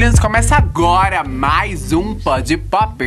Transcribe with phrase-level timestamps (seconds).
[0.00, 0.18] Williams.
[0.18, 3.04] Começa agora mais um Pod Pop.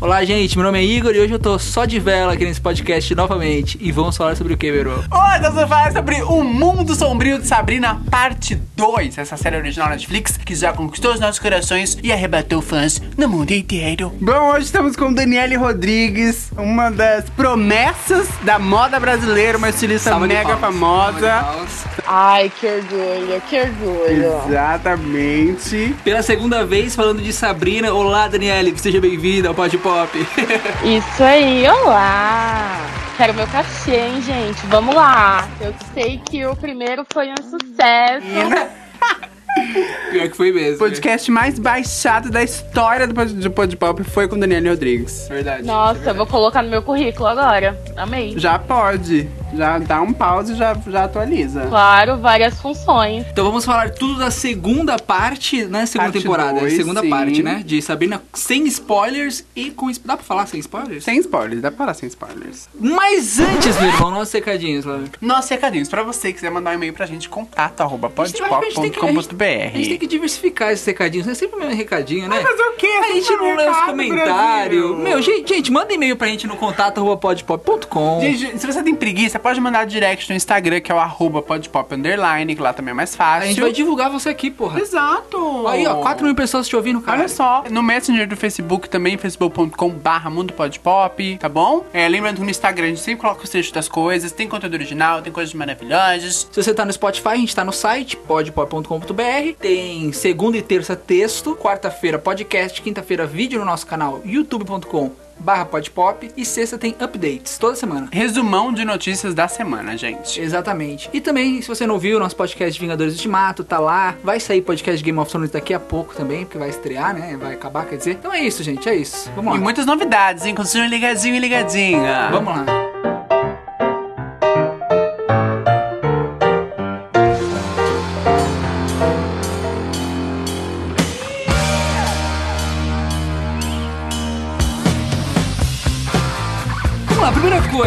[0.00, 2.60] Olá, gente, meu nome é Igor e hoje eu tô só de vela aqui nesse
[2.60, 3.76] podcast novamente.
[3.80, 4.92] E vamos falar sobre o que, Bero?
[4.92, 9.18] Hoje nós vamos falar sobre O Mundo Sombrio de Sabrina, parte 2.
[9.18, 13.50] Essa série original Netflix que já conquistou os nossos corações e arrebatou fãs no mundo
[13.50, 14.12] inteiro.
[14.20, 20.28] Bom, hoje estamos com Daniele Rodrigues, uma das promessas da moda brasileira, uma estilista Salva
[20.28, 21.66] de mega famosa.
[22.06, 24.42] Ai, que orgulho, que orgulho.
[24.48, 25.96] Exatamente.
[26.04, 27.90] Pela segunda vez falando de Sabrina.
[27.90, 30.10] Olá, Daniele, seja bem-vinda ao Pod Pop.
[30.84, 32.86] Isso aí, olá.
[33.16, 34.58] Quero meu cachê, hein, gente?
[34.66, 35.48] Vamos lá.
[35.58, 38.26] Eu sei que o primeiro foi um sucesso.
[40.12, 40.74] Pior que foi mesmo.
[40.74, 45.26] O podcast mais baixado da história do Pod, do Pod Pop foi com Daniele Rodrigues.
[45.28, 45.62] Verdade.
[45.62, 47.80] Nossa, eu vou colocar no meu currículo agora.
[47.96, 48.38] Amei.
[48.38, 49.26] Já pode.
[49.54, 51.66] Já dá um pause e já, já atualiza.
[51.68, 53.26] Claro, várias funções.
[53.30, 55.86] Então vamos falar tudo da segunda parte, né?
[55.86, 56.60] Segunda Parte temporada.
[56.60, 57.10] dois, segunda sim.
[57.10, 57.62] parte, né?
[57.64, 59.90] De Sabrina sem spoilers e com.
[60.04, 61.04] Dá pra falar sem spoilers?
[61.04, 62.68] Sem spoilers, dá pra falar sem spoilers.
[62.78, 65.08] Mas antes, meu irmão, nossos recadinhos, Flávio.
[65.20, 68.36] Nossos recadinhos, pra você que quiser mandar um e-mail pra gente, contato arroba A gente
[68.38, 69.98] tem que- a A gente tem podpop.com.br.
[69.98, 72.40] que diversificar esses recadinhos, não é sempre o mesmo recadinho, né?
[72.40, 72.86] Fazer o quê?
[72.86, 74.98] A gente não lê os comentários.
[74.98, 78.20] Meu, gente, gente, manda e-mail pra gente no contato arroba podpop.com.
[78.20, 81.94] Gente, se você tem preguiça, pode mandar direct no Instagram, que é o arroba podpop
[81.94, 83.48] underline, que lá também é mais A fácil.
[83.48, 84.80] gente vai divulgar você aqui, porra.
[84.80, 85.66] Exato!
[85.68, 87.18] Aí, ó, 4 mil pessoas te ouvindo, cara.
[87.18, 91.84] Olha só, no Messenger do Facebook também, facebook.com barra mundo podpop, tá bom?
[91.92, 94.74] É, lembrando que no Instagram a gente sempre coloca os trechos das coisas, tem conteúdo
[94.74, 96.48] original, tem coisas maravilhosas.
[96.50, 99.54] Se você tá no Spotify, a gente tá no site podpop.com.br.
[99.60, 106.30] Tem segunda e terça texto, quarta-feira podcast, quinta-feira vídeo no nosso canal youtube.com barra podpop
[106.36, 108.08] e sexta tem updates toda semana.
[108.10, 110.40] Resumão de notícias da semana, gente.
[110.40, 111.08] Exatamente.
[111.12, 114.14] E também, se você não viu, nosso podcast de Vingadores Ultimato tá lá.
[114.22, 117.36] Vai sair podcast Game of Thrones daqui a pouco também, porque vai estrear, né?
[117.36, 118.12] Vai acabar, quer dizer.
[118.12, 119.30] Então é isso, gente, é isso.
[119.34, 119.58] Vamos lá.
[119.58, 120.54] E muitas novidades, hein?
[120.54, 122.28] Continue ligadinho e ligadinha.
[122.30, 122.97] Vamos lá.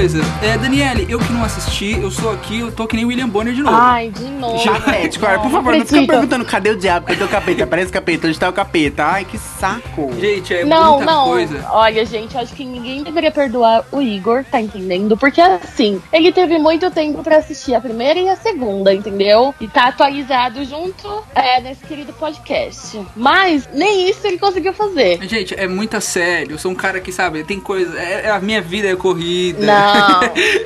[0.01, 3.29] Coisa, é, Daniele, eu que não assisti, eu sou aqui, eu tô que nem William
[3.29, 3.77] Bonner de novo.
[3.79, 4.63] Ai, de novo.
[4.63, 6.09] Patético, olha, por favor, não fica acredito.
[6.09, 9.05] perguntando cadê o diabo, cadê o capeta, parece capeta, onde tá o capeta?
[9.05, 10.11] Ai, que saco.
[10.19, 11.25] Gente, é Não, muita não.
[11.25, 11.67] coisa.
[11.69, 15.15] Olha, gente, acho que ninguém deveria perdoar o Igor, tá entendendo?
[15.15, 19.53] Porque assim, ele teve muito tempo pra assistir a primeira e a segunda, entendeu?
[19.61, 22.99] E tá atualizado junto é, nesse querido podcast.
[23.15, 25.19] Mas nem isso ele conseguiu fazer.
[25.27, 26.55] Gente, é muito sério.
[26.55, 27.99] Eu sou um cara que, sabe, tem coisa.
[27.99, 29.63] é- é- a minha vida é corrida.
[29.65, 29.90] Não.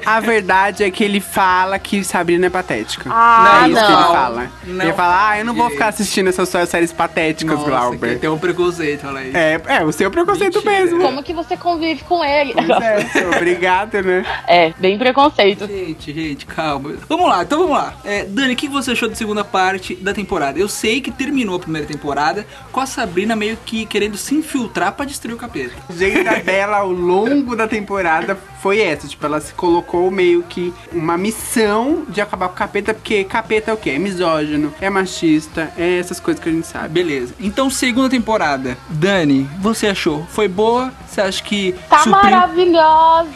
[0.05, 3.09] A verdade é que ele fala que Sabrina é patética.
[3.11, 4.13] Ah, é isso que ele não.
[4.13, 4.51] fala.
[4.65, 4.85] Não.
[4.85, 5.73] Ele fala, ah, eu não vou Gente.
[5.73, 8.19] ficar assistindo essas suas séries patéticas, Nossa, Glauber.
[8.19, 9.31] tem um preconceito, olha aí.
[9.33, 10.71] É, é, o seu preconceito Mentira.
[10.71, 11.01] mesmo.
[11.01, 12.53] Como que você convive com ele?
[12.53, 14.25] Pois é, obrigado, né?
[14.47, 15.67] É, bem preconceito.
[15.67, 16.93] Gente, gente, calma.
[17.07, 17.93] Vamos lá, então vamos lá.
[18.03, 20.59] É, Dani, o que você achou da segunda parte da temporada?
[20.59, 24.91] Eu sei que terminou a primeira temporada com a Sabrina meio que querendo se infiltrar
[24.93, 25.73] pra destruir o capeta.
[25.89, 29.07] O jeito dela ao longo da temporada foi essa.
[29.07, 33.71] Tipo, ela se colocou meio que uma missão de acabar com o capeta, porque capeta
[33.71, 33.91] é o quê?
[33.91, 36.89] É misógino, é machista, é essas coisas que a gente sabe.
[36.89, 37.33] Beleza.
[37.39, 38.77] Então, segunda temporada.
[38.89, 40.25] Dani, você achou?
[40.29, 40.91] Foi boa?
[41.15, 43.29] Você acha que Tá maravilhosa!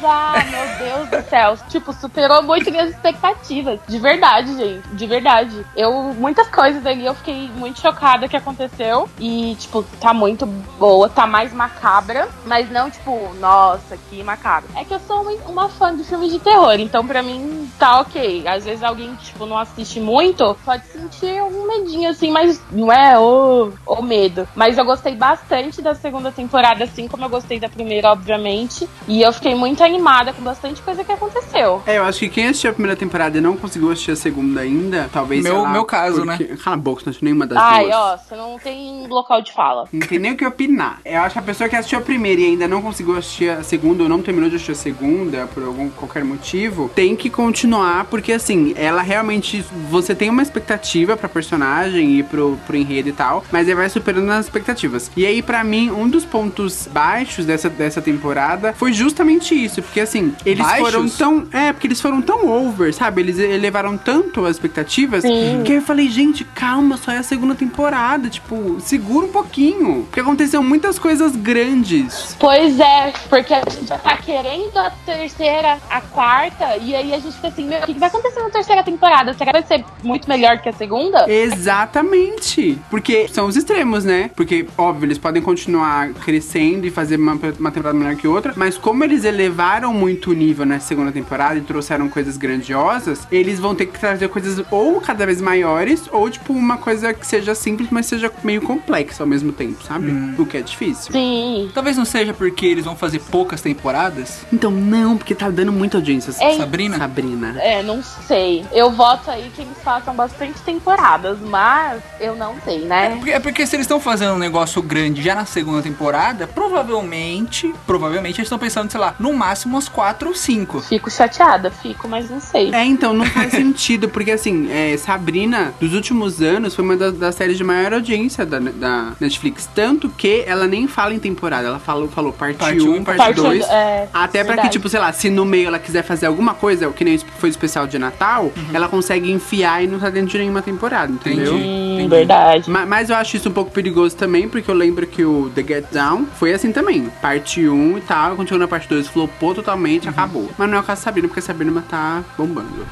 [0.51, 1.57] Meu Deus do céu.
[1.69, 3.79] Tipo, superou muito minhas expectativas.
[3.87, 4.85] De verdade, gente.
[4.89, 5.65] De verdade.
[5.77, 9.09] Eu, muitas coisas ali eu fiquei muito chocada que aconteceu.
[9.17, 12.27] E, tipo, tá muito boa, tá mais macabra.
[12.45, 14.69] Mas não, tipo, nossa, que macabra.
[14.75, 16.77] É que eu sou uma, fã de filmes de terror.
[16.79, 18.45] Então, pra mim, tá ok.
[18.45, 23.17] Às vezes alguém, tipo, não assiste muito, pode sentir um medinho, assim, mas não é
[23.17, 24.45] o, o medo.
[24.53, 28.87] Mas eu gostei bastante da segunda temporada, assim como eu gostei da primeira, obviamente.
[29.07, 31.81] E eu fiquei muito animada com bastante coisa que aconteceu.
[31.85, 34.61] É, eu acho que quem assistiu a primeira temporada e não conseguiu assistir a segunda
[34.61, 35.43] ainda, talvez.
[35.43, 36.37] Meu- lá, meu caso, né?
[36.63, 37.95] Cala a boca, não assisti nenhuma das Ai, duas.
[37.95, 39.85] ó, você não tem local de fala.
[39.91, 40.99] Não tem nem o que opinar.
[41.05, 43.63] Eu acho que a pessoa que assistiu a primeira e ainda não conseguiu assistir a
[43.63, 48.05] segunda ou não terminou de assistir a segunda por algum qualquer motivo, tem que continuar,
[48.05, 49.63] porque assim, ela realmente.
[49.89, 53.89] Você tem uma expectativa pra personagem e pro, pro enredo e tal, mas ele vai
[53.89, 55.11] superando as expectativas.
[55.15, 59.99] E aí, pra mim, um dos pontos baixos dessa, dessa temporada foi justamente isso, porque
[59.99, 60.79] assim, eles Baixos?
[60.79, 61.47] foram tão.
[61.51, 63.21] É, porque eles foram tão over, sabe?
[63.21, 65.63] Eles elevaram tanto as expectativas Sim.
[65.65, 68.29] que eu falei, gente, calma, só é a segunda temporada.
[68.29, 70.03] Tipo, segura um pouquinho.
[70.03, 72.35] Porque aconteceu muitas coisas grandes.
[72.39, 77.19] Pois é, porque a gente já tá querendo a terceira, a quarta, e aí a
[77.19, 79.33] gente fica assim, meu, o que que vai acontecer na terceira temporada?
[79.33, 81.25] Será que vai ser muito melhor que a segunda?
[81.29, 82.77] Exatamente.
[82.89, 84.29] Porque são os extremos, né?
[84.35, 88.77] Porque, óbvio, eles podem continuar crescendo e fazer uma, uma temporada melhor que outra, mas
[88.77, 93.73] como eles elevaram muito o nível na segunda temporada e trouxeram coisas grandiosas, eles vão
[93.75, 97.89] ter que trazer coisas ou cada vez maiores, ou tipo uma coisa que seja simples,
[97.91, 100.11] mas seja meio complexa ao mesmo tempo, sabe?
[100.37, 101.11] O que é difícil.
[101.11, 101.69] Sim.
[101.73, 104.45] Talvez não seja porque eles vão fazer poucas temporadas.
[104.51, 106.33] Então, não, porque tá dando muita audiência.
[106.39, 106.97] É, Sabrina?
[106.97, 107.55] Sabrina.
[107.59, 108.65] É, não sei.
[108.71, 113.15] Eu voto aí que eles façam bastante temporadas, mas eu não sei, É né?
[113.15, 117.38] porque, é porque se eles estão fazendo um negócio grande já na segunda temporada, provavelmente,
[117.85, 120.81] provavelmente eles estão pensando, sei lá, no máximo umas 4 ou 5.
[120.81, 122.73] Fico chateada, fico, mas não sei.
[122.73, 127.11] É, então, não faz sentido, porque assim, é, Sabrina, dos últimos anos, foi uma da-
[127.11, 129.67] das séries de maior audiência da, da Netflix.
[129.73, 133.17] Tanto que ela nem fala em temporada, ela falou, falou parte Parte 1, um, parte
[133.17, 133.63] Parte 2.
[133.69, 136.89] é, Até pra que, tipo, sei lá, se no meio ela quiser fazer alguma coisa,
[136.91, 140.37] que nem foi o especial de Natal, ela consegue enfiar e não tá dentro de
[140.37, 141.53] nenhuma temporada, entendeu?
[141.55, 141.89] Entendi.
[141.99, 142.09] Entendi.
[142.09, 142.69] verdade.
[142.69, 145.63] Ma- Mas eu acho isso um pouco perigoso também, porque eu lembro que o The
[145.63, 147.09] Get Down foi assim também.
[147.21, 150.49] Parte 1 e tal, chegou na parte 2, flopou totalmente, acabou.
[150.57, 152.85] Mas não é o caso da Sabrina, porque a Sabrina tá bombando.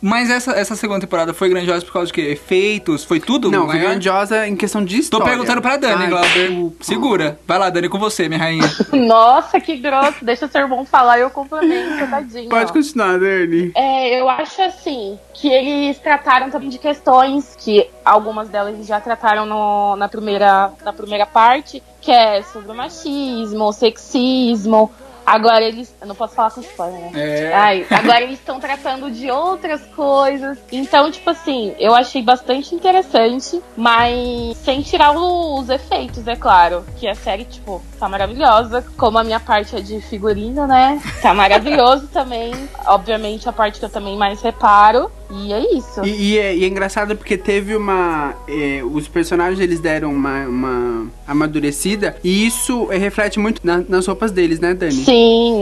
[0.00, 2.20] Mas essa, essa segunda temporada foi grandiosa por causa de quê?
[2.30, 3.04] Efeitos?
[3.04, 3.50] Foi tudo?
[3.50, 3.80] Não, foi é?
[3.80, 5.26] grandiosa em questão de Tô história.
[5.26, 6.48] perguntando pra Dani, Ai, Glauber.
[6.48, 6.84] desculpa.
[6.84, 7.38] Segura.
[7.46, 8.64] Vai lá, Dani, com você, minha rainha.
[8.92, 10.24] Nossa, que grosso.
[10.24, 12.48] Deixa o seu irmão falar e eu complemento, tadinho.
[12.48, 13.72] Pode continuar, Dani.
[13.74, 19.46] É, eu acho assim que eles trataram também de questões que algumas delas já trataram
[19.46, 24.90] no- na, primeira, na primeira parte, que é sobre o machismo, o sexismo.
[25.34, 25.94] Agora eles.
[26.00, 27.10] Eu não posso falar com spoiler, né?
[27.14, 27.52] É.
[27.54, 30.58] Ai, agora eles estão tratando de outras coisas.
[30.72, 36.84] Então, tipo assim, eu achei bastante interessante, mas sem tirar os efeitos, é claro.
[36.98, 38.84] Que a série, tipo, tá maravilhosa.
[38.96, 41.00] Como a minha parte é de figurino, né?
[41.22, 42.52] Tá maravilhoso também.
[42.86, 45.10] Obviamente, a parte que eu também mais reparo.
[45.30, 46.02] E é isso.
[46.06, 48.34] E, e é, e é engraçado porque teve uma.
[48.48, 54.30] é, os personagens eles deram uma, uma amadurecida e isso reflete muito na- nas roupas
[54.32, 54.92] deles, né, Dani?
[54.92, 55.17] Sim,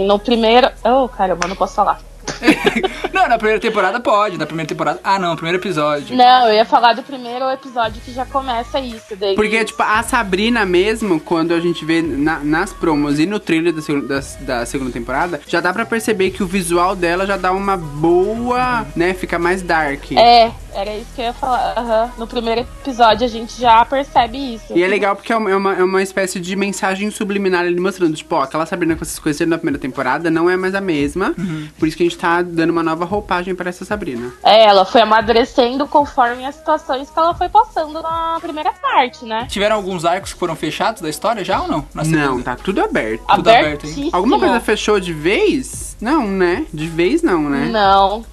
[0.06, 0.68] no primeiro.
[0.84, 2.00] Oh, caramba, não posso falar.
[3.14, 4.36] não, na primeira temporada pode.
[4.36, 5.00] Na primeira temporada.
[5.02, 6.16] Ah, não, primeiro episódio.
[6.16, 9.14] Não, eu ia falar do primeiro episódio que já começa isso.
[9.16, 13.38] Daí Porque, tipo, a Sabrina mesmo, quando a gente vê na- nas promos e no
[13.38, 17.36] trailer da, das- da segunda temporada, já dá pra perceber que o visual dela já
[17.36, 19.14] dá uma boa, né?
[19.14, 20.12] Fica mais dark.
[20.12, 21.74] É, era isso que eu ia falar.
[21.76, 22.10] aham.
[22.18, 24.76] No primeiro episódio a gente já percebe isso.
[24.76, 27.80] E é legal porque é uma, é uma, é uma espécie de mensagem subliminar ali
[27.80, 30.80] mostrando, tipo, ó, aquela Sabrina com essas coisas na primeira temporada não é mais a
[30.80, 31.34] mesma.
[31.78, 34.32] Por isso que a gente tá dando uma nova roupagem pra essa Sabrina.
[34.44, 39.46] É, ela foi amadurecendo conforme as situações que ela foi passando na primeira parte, né?
[39.48, 41.86] Tiveram alguns arcos que foram fechados da história já ou não?
[41.94, 43.22] Não, tá tudo aberto.
[43.26, 44.10] Tudo aberto, hein?
[44.12, 45.96] Alguma coisa fechou de vez?
[46.00, 46.66] Não, né?
[46.72, 47.68] De vez não, né?
[47.70, 48.24] Não.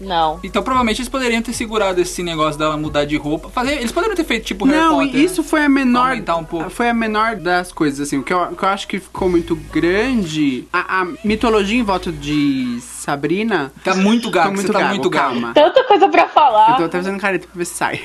[0.00, 0.40] Não.
[0.42, 3.48] Então provavelmente eles poderiam ter segurado esse negócio dela mudar de roupa.
[3.48, 5.20] Fazer, eles poderiam ter feito tipo Harry Não, Potter.
[5.20, 6.16] isso foi a menor.
[6.38, 6.70] Um pouco.
[6.70, 8.18] Foi a menor das coisas, assim.
[8.18, 10.66] O que eu, o que eu acho que ficou muito grande.
[10.72, 13.72] A, a mitologia em volta de Sabrina.
[13.84, 15.30] Tá muito gago, muito você tá gago, muito gago.
[15.32, 15.54] calma.
[15.54, 16.76] Tanta coisa pra Eu falar.
[16.76, 18.00] tô até fazendo careta pra ver se sai.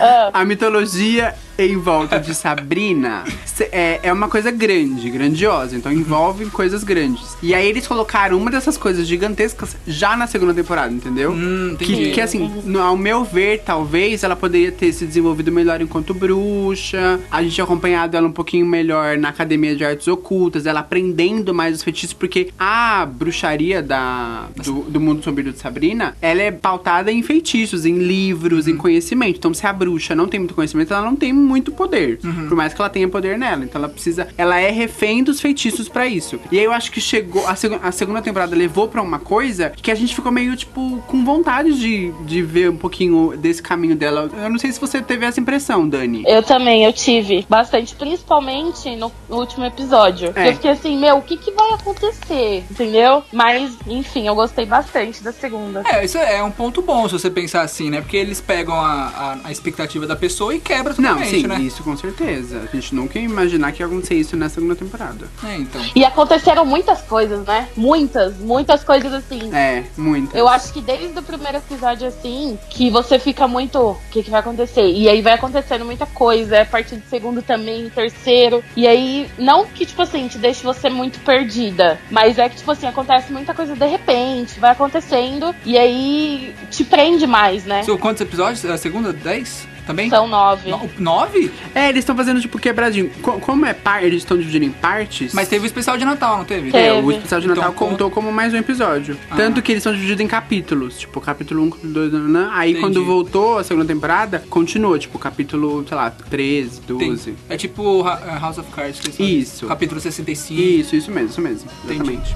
[0.00, 0.30] Ah.
[0.40, 3.24] a mitologia em volta de Sabrina
[3.72, 5.74] é, é uma coisa grande, grandiosa.
[5.76, 7.36] Então envolve coisas grandes.
[7.42, 11.23] E aí eles colocaram uma dessas coisas gigantescas já na segunda temporada, entendeu?
[11.32, 11.94] Hum, entendi.
[11.96, 16.12] Que, que assim, no- ao meu ver, talvez ela poderia ter se desenvolvido melhor enquanto
[16.14, 17.20] bruxa.
[17.30, 21.76] A gente acompanhado ela um pouquinho melhor na Academia de Artes Ocultas, ela aprendendo mais
[21.76, 27.10] os feitiços, porque a bruxaria da, do, do mundo sombrio de Sabrina, ela é pautada
[27.12, 29.38] em feitiços, em livros, em conhecimento.
[29.38, 32.18] Então, se a bruxa não tem muito conhecimento, ela não tem muito poder.
[32.48, 33.64] Por mais que ela tenha poder nela.
[33.64, 34.28] Então, ela precisa.
[34.36, 36.38] Ela é refém dos feitiços pra isso.
[36.50, 37.46] E aí eu acho que chegou.
[37.46, 41.02] A, segu- a segunda temporada levou pra uma coisa que a gente ficou meio, tipo,
[41.14, 44.28] com vontade de, de ver um pouquinho desse caminho dela.
[44.36, 46.24] Eu não sei se você teve essa impressão, Dani.
[46.26, 50.32] Eu também, eu tive bastante, principalmente no, último episódio.
[50.34, 50.48] É.
[50.48, 52.64] Eu fiquei assim, meu, o que que vai acontecer?
[52.68, 53.22] Entendeu?
[53.32, 55.84] Mas, enfim, eu gostei bastante da segunda.
[55.86, 58.00] É, isso é um ponto bom se você pensar assim, né?
[58.00, 61.60] Porque eles pegam a, a, a expectativa da pessoa e quebram Não, totalmente, sim, né?
[61.60, 62.68] isso com certeza.
[62.68, 65.28] A gente nunca ia imaginar que ia acontecer isso na segunda temporada.
[65.44, 65.80] É, então.
[65.94, 67.68] E aconteceram muitas coisas, né?
[67.76, 69.54] Muitas, muitas coisas assim.
[69.54, 70.36] É, muito.
[70.36, 73.78] Eu acho que desde o primeiro episódio, assim, que você fica muito.
[73.78, 74.86] O que, que vai acontecer?
[74.86, 76.62] E aí vai acontecendo muita coisa.
[76.62, 78.62] A partir do segundo também, terceiro.
[78.76, 81.98] E aí, não que, tipo assim, te deixe você muito perdida.
[82.10, 85.54] Mas é que, tipo assim, acontece muita coisa de repente, vai acontecendo.
[85.64, 87.82] E aí te prende mais, né?
[87.82, 88.64] São quantos episódios?
[88.64, 89.12] A segunda?
[89.12, 89.73] 10?
[89.86, 90.08] Também?
[90.08, 90.70] São nove.
[90.70, 91.50] No- Nove?
[91.74, 93.10] É, eles estão fazendo tipo quebradinho.
[93.20, 95.32] Co- como é par, eles estão dividindo em partes.
[95.34, 96.70] Mas teve o especial de Natal, não teve?
[96.70, 96.86] Teve.
[96.86, 99.16] É, o especial de Natal Então, contou como mais um episódio.
[99.36, 100.98] Tanto que eles são divididos em capítulos.
[100.98, 102.50] Tipo, capítulo 1, capítulo 2, nananã.
[102.52, 102.80] Aí Entendi.
[102.86, 104.98] quando voltou a segunda temporada, continuou.
[104.98, 106.96] Tipo, capítulo, sei lá, 13, Tem.
[106.98, 107.34] 12.
[107.48, 109.00] É tipo Ha- House of Cards.
[109.00, 109.22] que.
[109.22, 109.66] Isso.
[109.66, 110.60] Capítulo 65.
[110.60, 111.70] Isso, isso mesmo, isso mesmo.
[111.84, 112.18] Entendi.
[112.20, 112.34] Exatamente.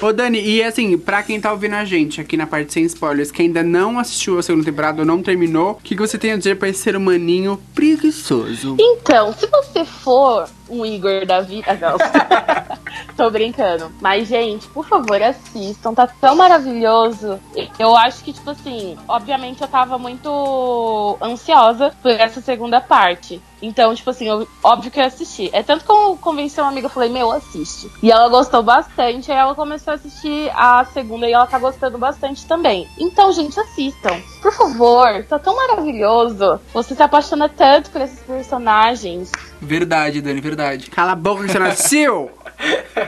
[0.00, 3.30] Ô Dani, e assim, pra quem tá ouvindo a gente aqui na parte sem spoilers,
[3.30, 6.32] que ainda não assistiu a segunda temporada ou não terminou, o que, que você tem
[6.32, 8.76] a dizer pra esse ser humaninho preguiçoso?
[8.78, 11.72] Então, se você for um Igor da vida.
[11.74, 11.96] Não.
[13.16, 13.90] Tô brincando.
[14.00, 15.94] Mas, gente, por favor, assistam.
[15.94, 17.38] Tá tão maravilhoso.
[17.78, 23.40] Eu acho que, tipo assim, obviamente eu tava muito ansiosa por essa segunda parte.
[23.62, 25.48] Então, tipo assim, eu- óbvio que eu assisti.
[25.52, 27.90] É tanto que eu convenci uma amiga, eu falei, meu, assiste.
[28.02, 31.96] E ela gostou bastante, aí ela começou a assistir a segunda e ela tá gostando
[31.96, 32.86] bastante também.
[32.98, 34.20] Então, gente, assistam.
[34.42, 36.60] Por favor, tá tão maravilhoso.
[36.74, 39.32] Você se apaixona tanto por esses personagens.
[39.60, 40.55] Verdade, Dani, verdade.
[40.90, 42.30] Cala a boca que você não assistiu!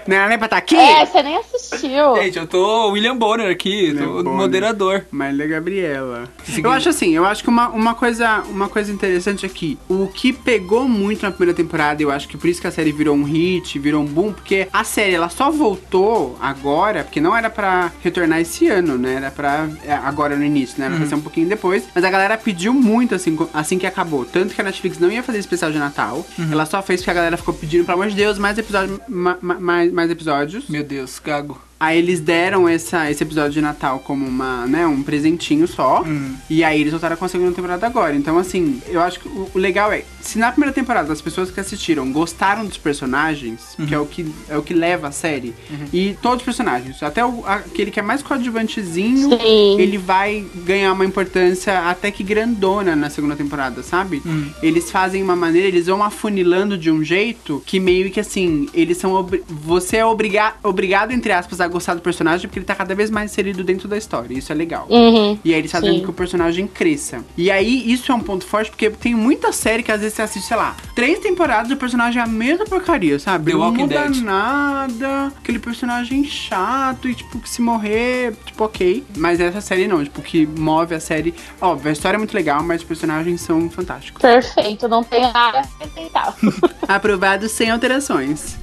[0.06, 0.76] não era nem pra estar aqui!
[0.76, 2.16] É, você nem assistiu.
[2.16, 4.32] Gente, eu tô William Bonner aqui, William tô Bonner.
[4.32, 5.04] moderador.
[5.10, 6.28] Marília Gabriela.
[6.44, 6.64] Seguinte.
[6.64, 10.32] Eu acho assim, eu acho que uma, uma, coisa, uma coisa interessante aqui, o que
[10.32, 13.24] pegou muito na primeira temporada, eu acho que por isso que a série virou um
[13.24, 17.90] hit, virou um boom, porque a série ela só voltou agora, porque não era pra
[18.02, 19.14] retornar esse ano, né?
[19.14, 20.86] Era pra é, agora no início, né?
[20.86, 24.24] Era pra ser um pouquinho depois, mas a galera pediu muito assim, assim que acabou.
[24.24, 27.14] Tanto que a Netflix não ia fazer especial de Natal, ela só fez porque a
[27.14, 30.68] galera ficou pedindo, pelo amor de Deus, mais episódios, ma- ma- mais, mais episódios.
[30.68, 31.60] Meu Deus, gago.
[31.80, 36.02] Aí eles deram essa, esse episódio de Natal como uma, né, um presentinho só.
[36.02, 36.34] Hum.
[36.50, 38.16] E aí eles voltaram com a segunda temporada agora.
[38.16, 41.50] Então, assim, eu acho que o, o legal é, se na primeira temporada as pessoas
[41.50, 45.54] que assistiram gostaram dos personagens, que é o que é o que leva a série,
[45.92, 49.80] e todos os personagens, até o, aquele que é mais coadjuvantezinho, Sim.
[49.80, 54.20] ele vai ganhar uma importância até que grandona na segunda temporada, sabe?
[54.62, 58.98] Eles fazem uma maneira, eles vão afunilando de um jeito que meio que assim, eles
[58.98, 59.28] são.
[59.48, 63.10] Você é obriga obrigado, entre aspas, a gostar do personagem porque ele tá cada vez
[63.10, 64.36] mais inserido dentro da história.
[64.36, 64.86] Isso é legal.
[64.88, 65.38] Uhum.
[65.44, 65.98] E aí eles fazem Sim.
[65.98, 67.24] com que o personagem cresça.
[67.36, 70.22] E aí isso é um ponto forte, porque tem muita série que às vezes você
[70.22, 73.46] assiste, sei lá, três temporadas e o personagem é a mesma porcaria, sabe?
[73.46, 74.22] The Não Walking muda Dead.
[74.22, 79.04] nada, aquele personagem chato e tipo, que se morrer, tipo, ok.
[79.16, 81.34] Mas essa série não, tipo, que move a série.
[81.60, 84.20] Óbvio, a história é muito legal, mas os personagens são fantásticos.
[84.20, 86.34] Perfeito, não tem nada a acrescentar.
[86.88, 88.58] Aprovado sem alterações.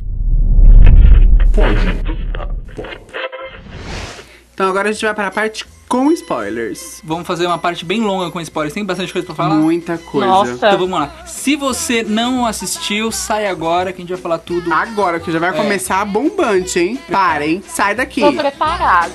[4.54, 7.02] Então agora a gente vai para a parte com spoilers.
[7.04, 8.74] Vamos fazer uma parte bem longa com spoilers.
[8.74, 9.56] Tem bastante coisa pra falar?
[9.56, 10.28] Muita coisa.
[10.28, 10.52] Nossa.
[10.54, 11.26] Então vamos lá.
[11.28, 14.74] Se você não assistiu, sai agora que a gente vai falar tudo.
[14.74, 15.54] Agora que já vai É.
[15.54, 17.00] começar bombante, hein?
[17.12, 18.22] Parem, sai daqui.
[18.22, 19.14] Tô preparada.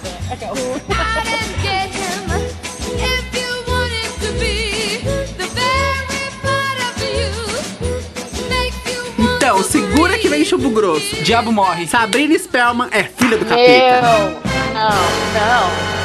[9.18, 9.89] Então, segura
[10.20, 11.16] que vem chumbo grosso.
[11.22, 11.86] Diabo morre.
[11.86, 14.02] Sabrina Spellman é filha do capeta.
[14.02, 14.30] Meu,
[14.74, 14.90] não,
[15.34, 16.00] não.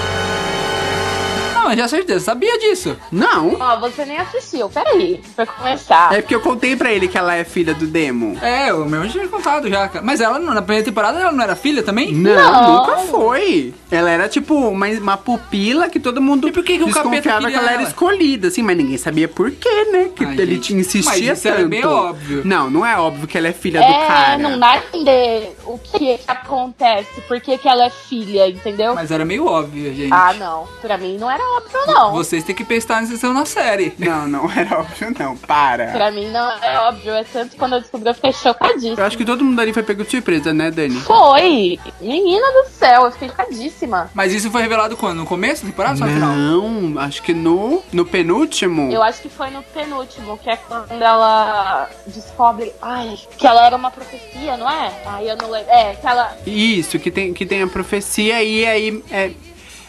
[1.53, 2.95] Não, mas já certeza, sabia disso.
[3.11, 3.57] Não.
[3.59, 4.69] Ó, você nem assistiu.
[4.69, 6.13] Peraí, pra começar.
[6.13, 8.37] É porque eu contei pra ele que ela é filha do Demo.
[8.39, 10.05] É, o meu já tinha contado já, cara.
[10.05, 12.13] Mas ela, na primeira temporada, ela não era filha também?
[12.13, 12.73] Não, Não.
[12.81, 13.73] nunca foi.
[13.95, 17.39] Ela era tipo uma, uma pupila que todo mundo E por que que o desconfiava
[17.39, 17.89] que queria ela era ela?
[17.89, 20.09] escolhida, assim, mas ninguém sabia por quê, né?
[20.15, 21.69] Que Ai, ele gente, te insistia mas isso era tanto.
[21.69, 22.41] bem óbvio.
[22.45, 24.37] Não, não é óbvio que ela é filha do É, cara.
[24.37, 28.95] não dá a entender o que, que acontece, por que, que ela é filha, entendeu?
[28.95, 30.11] Mas era meio óbvio, gente.
[30.13, 30.67] Ah, não.
[30.81, 32.11] Pra mim não era óbvio, não.
[32.11, 33.93] Vocês têm que prestar atenção na série.
[33.97, 35.35] Não, não era óbvio, não.
[35.37, 35.87] Para.
[35.91, 37.13] Pra mim não é óbvio.
[37.13, 38.95] É tanto quando eu descobri, eu fiquei chocadíssima.
[38.99, 40.99] Eu acho que todo mundo ali foi pego de surpresa, né, Dani?
[41.01, 41.79] Foi!
[42.01, 43.84] Menina do céu, eu fiquei chocadíssima.
[44.13, 45.19] Mas isso foi revelado quando?
[45.19, 46.35] No começo da temporada ou no final?
[46.35, 48.91] Não, acho que no, no penúltimo.
[48.91, 52.73] Eu acho que foi no penúltimo, que é quando ela descobre.
[52.81, 54.91] Ai, que ela era uma profecia, não é?
[55.05, 55.69] Ai, eu não lembro.
[55.69, 56.37] É, que ela.
[56.45, 59.31] Isso, que tem, que tem a profecia e aí é,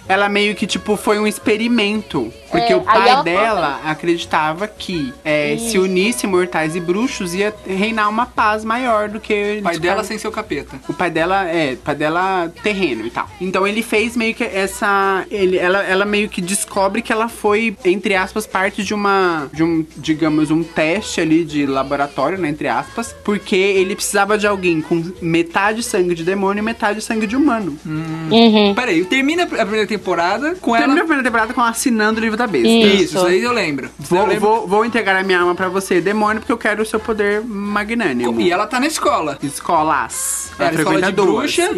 [0.09, 2.33] ela meio que tipo foi um experimento.
[2.51, 7.53] Porque É, o pai ela dela acreditava que é, se unisse mortais e bruxos ia
[7.67, 10.77] reinar uma paz maior do que O pai dela ficaram- sem ser o capeta.
[10.89, 13.29] O pai dela é, o pai dela terreno e tal.
[13.41, 17.77] Então ele fez meio que essa, ele, ela, ela meio que descobre que ela foi
[17.85, 22.69] entre aspas parte de uma, de um, digamos, um teste ali de laboratório, né, entre
[22.69, 27.35] aspas, porque ele precisava de alguém com metade sangue de demônio e metade sangue de
[27.37, 27.77] humano.
[27.85, 28.73] Uhum.
[28.75, 31.01] Pera aí, termina a primeira temporada temporada com Termina a ela.
[31.01, 32.69] primeira temporada com ela assinando o livro da besta.
[32.69, 32.87] Isso.
[33.07, 33.87] Isso, isso aí eu lembro.
[33.87, 34.41] eu Vou, lembro.
[34.41, 37.43] vou, vou entregar a minha alma pra você, demônio, porque eu quero o seu poder
[37.43, 38.41] magnânimo.
[38.41, 39.39] E ela tá na escola.
[39.43, 40.51] Escolas.
[40.59, 41.63] Era Ela escola frequenta de bruxa.
[41.73, 41.77] Isso.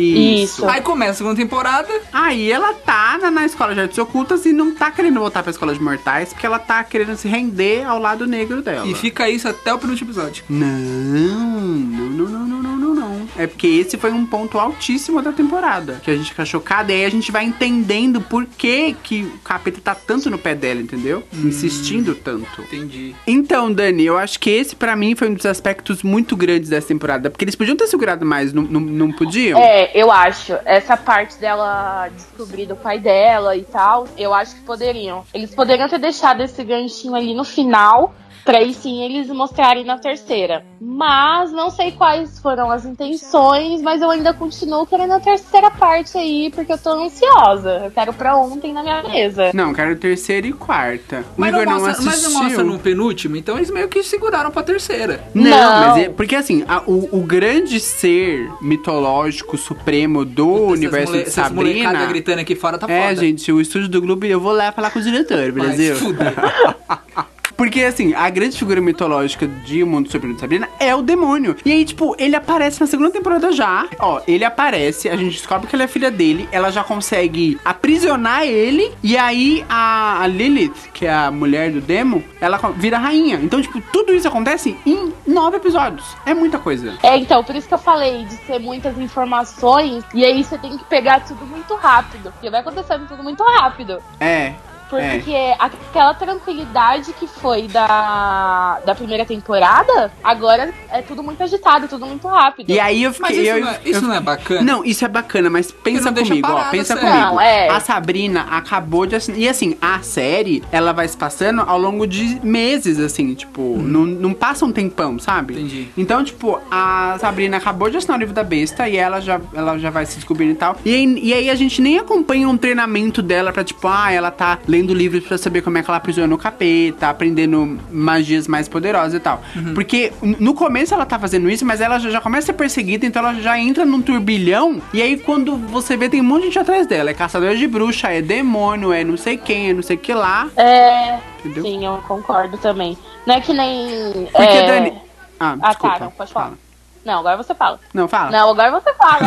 [0.63, 0.69] Isso.
[0.69, 1.89] Aí começa a segunda temporada.
[2.13, 5.51] Aí ela tá na, na escola de artes ocultas e não tá querendo voltar pra
[5.51, 8.87] escola de mortais, porque ela tá querendo se render ao lado negro dela.
[8.87, 10.45] E fica isso até o penúltimo episódio.
[10.49, 13.29] Não, não, não, não, não, não, não, não.
[13.37, 16.01] É porque esse foi um ponto altíssimo da temporada.
[16.03, 19.38] Que a gente fica chocada e aí a gente vai entendendo por que, que o
[19.38, 21.23] capeta tá tanto no pé dela, entendeu?
[21.33, 22.62] Insistindo tanto.
[22.62, 23.15] Entendi.
[23.27, 26.88] Então, Dani, eu acho que esse pra mim foi um dos aspectos muito grandes dessa
[26.88, 27.31] temporada.
[27.31, 29.61] Porque eles podiam ter segurado mais, não, não, não podiam?
[29.61, 30.55] É, eu acho.
[30.65, 35.25] Essa parte dela descobrir do pai dela e tal, eu acho que poderiam.
[35.33, 38.15] Eles poderiam ter deixado esse ganchinho ali no final.
[38.49, 40.64] Pra aí sim eles mostrarem na terceira.
[40.81, 46.17] Mas não sei quais foram as intenções, mas eu ainda continuo querendo a terceira parte
[46.17, 47.83] aí, porque eu tô ansiosa.
[47.85, 49.50] Eu quero pra ontem na minha mesa.
[49.52, 51.26] Não, quero terceira e quarta.
[51.37, 52.43] O Mas não, Igor mostra, mas não assistiu.
[52.43, 55.23] mostra no penúltimo, então eles meio que seguraram pra terceira.
[55.35, 55.81] Não, Não.
[55.95, 61.31] mas é, porque assim, a- o, o grande ser mitológico supremo do universo mole- de
[61.31, 62.07] Sabrina.
[62.07, 63.21] gritando aqui fora tá É, foda.
[63.21, 65.97] gente, o estúdio do Globo, eu vou lá falar com o diretor, Brasil.
[65.97, 66.33] fuder.
[67.59, 71.57] Porque, assim, a grande figura mitológica de O Mundo Sombrio de Sabrina é o demônio.
[71.65, 73.88] E aí, tipo, ele aparece na segunda temporada já.
[73.99, 78.45] Ó, ele aparece, a gente descobre que ela é filha dele, ela já consegue aprisionar
[78.45, 78.95] ele.
[79.03, 83.41] E aí, a, a Lilith, que é a mulher do demo, ela vira rainha.
[83.43, 86.17] Então, tipo, tudo isso acontece em nove episódios.
[86.25, 86.97] É muita coisa.
[87.03, 90.79] É, então, por isso que eu falei de ser muitas informações, e aí você tem
[90.79, 93.99] que pegar tudo muito rápido, porque vai acontecendo tudo muito rápido.
[94.21, 94.55] É.
[94.88, 102.07] Porque aquela tranquilidade que foi da, da primeira temporada, agora é tudo muito agitado, tudo
[102.07, 102.71] muito rápido.
[102.71, 103.42] E aí eu Mas fiquei.
[103.42, 104.62] isso, eu- não, é, isso eu- não é bacana?
[104.62, 106.71] Não, isso é bacana, mas pensa comigo, ó.
[106.71, 107.11] Pensa sério.
[107.11, 107.26] comigo.
[107.35, 107.68] Não, é.
[107.68, 109.38] A Sabrina acabou de assinar.
[109.40, 114.07] E assim, a série, ela vai se passando ao longo de meses, assim, tipo, não,
[114.07, 115.54] não passa um tempão, sabe?
[115.54, 115.88] Entendi.
[115.97, 119.78] Então, tipo, a Sabrina acabou de assinar o livro da besta e ela já, ela
[119.78, 120.76] já vai se descobrindo e tal.
[120.85, 124.30] E aí, e aí a gente nem acompanha um treinamento dela pra, tipo, ah, ela
[124.30, 128.69] tá lendo livros pra saber como é que ela aprisiona o capeta, aprendendo magias mais
[128.69, 129.43] poderosas e tal.
[129.75, 132.53] Porque n- no começo ela tá fazendo isso, mas ela já, já começa a ser
[132.55, 134.81] perseguida, então ela já entra num turbilhão.
[134.93, 137.11] E aí quando você vê, tem um monte de gente atrás dela.
[137.11, 140.12] É caçador de bruxa, é demônio, é não sei quem, é não sei o que
[140.14, 140.49] lá.
[140.57, 141.62] É, Entendeu?
[141.62, 142.97] sim, eu concordo também.
[143.27, 144.27] Não é que nem.
[144.33, 144.67] Porque, é...
[144.67, 144.93] Dani.
[145.41, 145.99] Ah, Ah, desculpa.
[145.99, 146.47] tá, não, pode falar.
[146.47, 146.59] Fala.
[147.05, 147.81] Não, agora você fala.
[147.95, 148.31] Não, fala.
[148.31, 149.21] Não, agora você fala.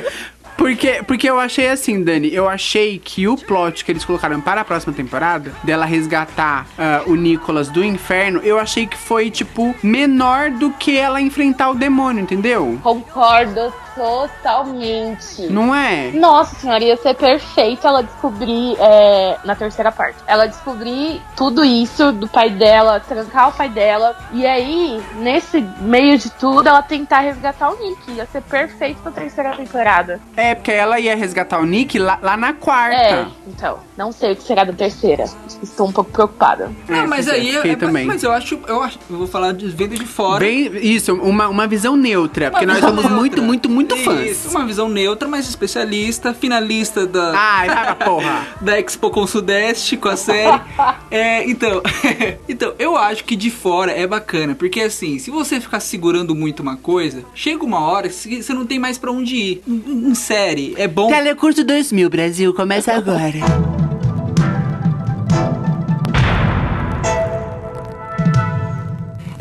[0.58, 4.62] Porque, porque eu achei assim, Dani, eu achei que o plot que eles colocaram para
[4.62, 9.72] a próxima temporada, dela resgatar ah, o Nicholas do inferno, eu achei que foi, tipo,
[9.84, 12.76] menor do que ela enfrentar o demônio, entendeu?
[12.82, 15.46] Concordo totalmente.
[15.48, 16.10] Não é?
[16.12, 22.12] Nossa senhora, ia ser perfeito ela descobrir, é, na terceira parte, ela descobrir tudo isso
[22.12, 27.20] do pai dela, trancar o pai dela, e aí, nesse meio de tudo, ela tentar
[27.20, 27.98] resgatar o Nick.
[28.12, 30.20] Ia ser perfeito pra terceira temporada.
[30.36, 32.96] É, porque ela ia resgatar o Nick lá, lá na quarta.
[32.96, 35.24] É, então, não sei o que será da terceira.
[35.62, 36.70] Estou um pouco preocupada.
[36.88, 38.06] Não, É, mas fiquei- aí fiquei é, também.
[38.06, 40.40] Mas eu acho, eu acho, eu vou falar de vendo de fora.
[40.44, 43.42] Bem, isso, uma, uma visão neutra, porque Uma nós visão somos muito, neutra.
[43.46, 44.54] muito, muito Isso, fãs.
[44.54, 48.46] uma visão neutra, mas especialista, finalista da, Ai, vai pra porra.
[48.60, 50.60] da Expo com Sudeste com a série.
[51.10, 51.82] é, então,
[52.48, 56.60] então, eu acho que de fora é bacana, porque assim, se você ficar segurando muito
[56.60, 59.62] uma coisa, chega uma hora que você não tem mais pra onde ir.
[59.66, 61.08] Em, em série, é bom.
[61.08, 63.77] Telecurso 2000, Brasil, começa agora.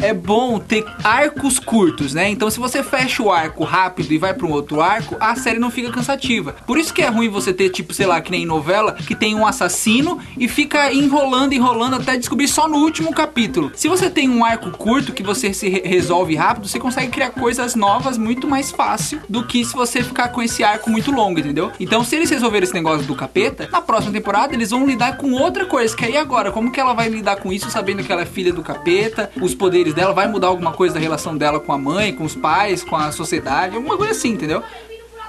[0.08, 2.30] É bom ter arcos curtos, né?
[2.30, 5.60] Então, se você fecha o arco rápido e vai para um outro arco, a série
[5.60, 6.56] não fica cansativa.
[6.66, 9.36] Por isso que é ruim você ter, tipo, sei lá, que nem novela, que tem
[9.36, 13.72] um assassino e fica enrolando, enrolando até descobrir só no último capítulo.
[13.76, 17.32] Se você tem um arco curto que você se re- resolve rápido, você consegue criar
[17.32, 21.40] coisas novas muito mais fácil do que se você ficar com esse arco muito longo,
[21.40, 21.72] entendeu?
[21.80, 25.32] Então, se eles resolverem esse negócio do capeta, na próxima temporada eles vão lidar com
[25.34, 25.96] outra coisa.
[25.96, 28.54] Que aí agora, como que ela vai lidar com isso, sabendo que ela é filha
[28.54, 32.14] do capeta, os poderes dela, vai mudar alguma coisa da relação dela com a mãe,
[32.14, 34.64] com os pais, com a sociedade, alguma coisa assim, entendeu?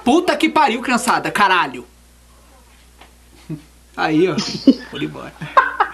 [0.05, 1.85] Puta que pariu, criançada, caralho!
[3.97, 4.35] Aí, ó,
[4.91, 5.33] vou embora.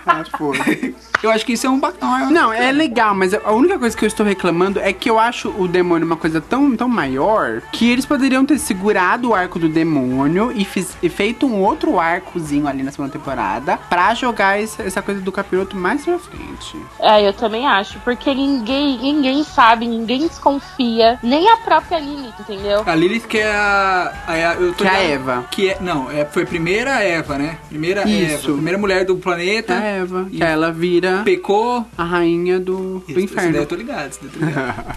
[0.05, 0.93] Ah, foi.
[1.23, 2.29] Eu acho que isso é um bacana.
[2.29, 5.49] Não, é legal, mas a única coisa que eu estou reclamando é que eu acho
[5.57, 9.67] o demônio uma coisa tão, tão maior que eles poderiam ter segurado o arco do
[9.67, 14.83] demônio e, fiz- e feito um outro arcozinho ali na segunda temporada pra jogar essa,
[14.83, 16.77] essa coisa do capiroto mais pra frente.
[16.99, 17.99] É, eu também acho.
[18.01, 21.17] Porque ninguém, ninguém sabe, ninguém desconfia.
[21.23, 22.83] Nem a própria Lilith, entendeu?
[22.85, 24.13] A Lilith que é a.
[24.27, 25.45] a- eu tô Que é a Eva.
[25.49, 27.57] Que é, não, é, foi a primeira Eva, né?
[27.67, 28.33] Primeira Isso.
[28.47, 28.53] Eva.
[28.53, 29.73] Primeira mulher do planeta.
[29.73, 31.85] A Eva, E que ela vira Pecou.
[31.97, 33.57] a rainha do, do Isso, Isso daí inferno.
[33.57, 34.95] eu tô ligado, isso daí eu tô ligado.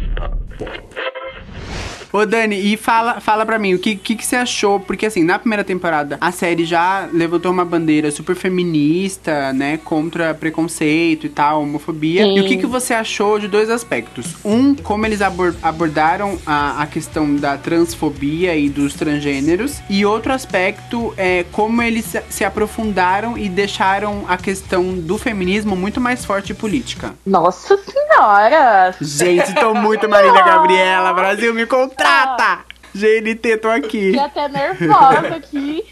[2.13, 4.79] Ô Dani, e fala, fala pra mim, o que, que, que você achou?
[4.79, 9.77] Porque assim, na primeira temporada, a série já levantou uma bandeira super feminista, né?
[9.83, 12.23] Contra preconceito e tal, homofobia.
[12.23, 12.37] Sim.
[12.37, 14.35] E o que, que você achou de dois aspectos?
[14.43, 19.79] Um, como eles abor- abordaram a, a questão da transfobia e dos transgêneros.
[19.89, 26.01] E outro aspecto é como eles se- aprofundaram e deixaram a questão do feminismo muito
[26.01, 27.13] mais forte e política.
[27.25, 28.93] Nossa senhora!
[28.99, 31.13] Gente, tô muito Marília Gabriela.
[31.13, 31.65] Brasil, me
[32.01, 32.71] contrata!
[32.93, 34.11] GNT, tô aqui.
[34.11, 35.85] Fiquei até nervosa aqui.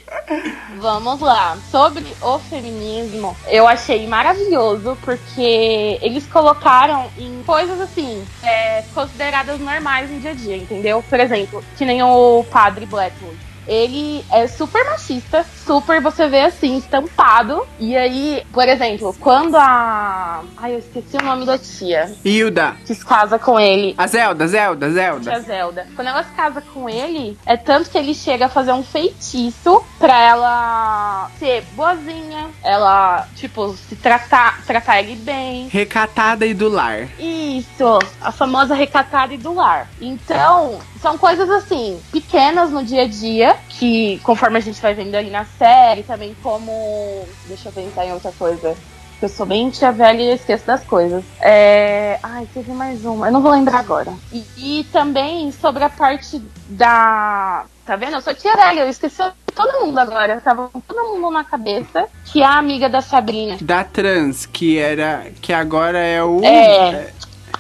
[0.79, 1.57] Vamos lá.
[1.71, 10.11] Sobre o feminismo, eu achei maravilhoso porque eles colocaram em coisas assim, é, consideradas normais
[10.11, 11.01] no dia a dia, entendeu?
[11.09, 13.48] Por exemplo, que nem o padre Blackwood.
[13.69, 17.65] Ele é super machista, super, você vê assim, estampado.
[17.79, 20.41] E aí, por exemplo, quando a.
[20.57, 22.75] Ai, eu esqueci o nome da tia Hilda.
[22.83, 23.93] que se casa com ele.
[23.95, 25.39] A Zelda, Zelda, Zelda.
[25.41, 25.87] Zelda.
[25.95, 29.83] Quando ela se casa com ele, é tanto que ele chega a fazer um feitiço
[29.99, 35.67] pra ela ser boazinha, ela, tipo, se tratar, tratar ele bem.
[35.67, 37.07] Recatada e do lar.
[37.19, 39.87] Isso, a famosa recatada e do lar.
[40.01, 45.15] Então, são coisas assim, pequenas no dia a dia, que conforme a gente vai vendo
[45.15, 47.27] ali na série, também como.
[47.47, 48.75] Deixa eu pensar em outra coisa.
[49.21, 51.23] Eu sou bem tia velha e eu esqueço das coisas.
[51.41, 52.17] É...
[52.23, 53.27] Ai, teve mais uma.
[53.27, 54.13] Eu não vou lembrar agora.
[54.31, 57.65] E, e também sobre a parte da.
[57.85, 58.13] Tá vendo?
[58.13, 59.21] Eu sou tia velha, eu esqueci
[59.53, 60.39] todo mundo agora.
[60.39, 62.07] Tava com todo mundo na cabeça.
[62.25, 63.57] Que é a amiga da Sabrina.
[63.59, 65.27] Da trans, que era.
[65.41, 66.41] Que agora é o.
[66.41, 67.11] É.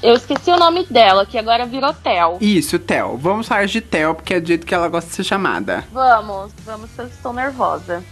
[0.01, 2.37] Eu esqueci o nome dela, que agora virou Tel.
[2.39, 3.17] Isso, Tel.
[3.17, 5.83] Vamos falar de Tel, porque é do jeito que ela gosta de ser chamada.
[5.91, 8.03] Vamos, vamos, eu estou nervosa.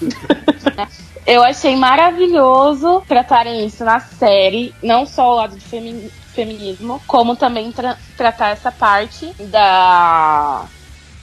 [1.26, 7.36] eu achei maravilhoso tratarem isso na série, não só o lado de femi- feminismo, como
[7.36, 10.64] também tra- tratar essa parte da.